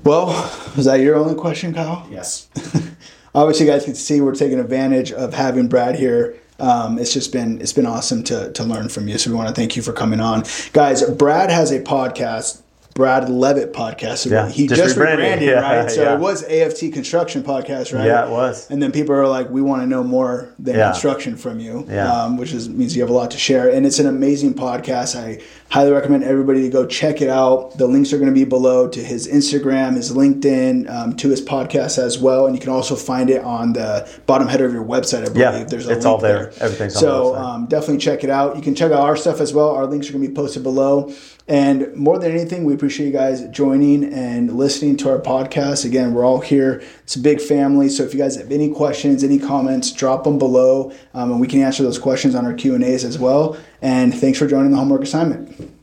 [0.04, 0.28] Well,
[0.76, 2.08] was that your only question, Kyle?
[2.12, 2.50] Yes.
[3.36, 6.38] Obviously, you guys can see we're taking advantage of having Brad here.
[6.60, 9.18] Um, it's just been it's been awesome to to learn from you.
[9.18, 10.44] So we want to thank you for coming on,
[10.74, 11.04] guys.
[11.04, 12.62] Brad has a podcast.
[12.96, 14.20] Brad Leavitt podcast.
[14.20, 15.42] So Yeah, he just just, rebranded.
[15.42, 15.92] rebranded, Yeah, right?
[15.92, 16.14] So yeah.
[16.14, 18.06] it was AFT Construction Podcast, right?
[18.06, 18.72] Yeah, it was.
[18.72, 20.92] And then people are like, "We want to know more than Yeah.
[20.92, 22.10] construction from you," Yeah.
[22.10, 23.68] um, which is means you have a lot to share.
[23.68, 25.18] And it's an amazing podcast.
[25.18, 27.78] I highly recommend everybody to go check it out.
[27.78, 31.42] The links are going to be below to his Instagram, his LinkedIn, um, to his
[31.42, 32.46] podcast as well.
[32.46, 35.20] And you can also find it on the bottom header of your website.
[35.24, 36.54] I believe Yeah, there's a it's link all there.
[36.62, 37.40] Everything's on the so website.
[37.42, 38.56] um, definitely check it out.
[38.56, 39.72] You can check out our stuff as well.
[39.72, 41.12] Our links are going to be posted below.
[41.48, 45.86] And more than anything, we appreciate you guys joining and listening to our podcast.
[45.86, 46.82] Again, we're all here.
[47.04, 47.88] It's a big family.
[47.90, 51.48] So if you guys have any questions, any comments, drop them below, um, and we
[51.48, 53.58] can answer those questions on our Q and A's as well.
[53.82, 55.75] And thanks for joining the homework assignment.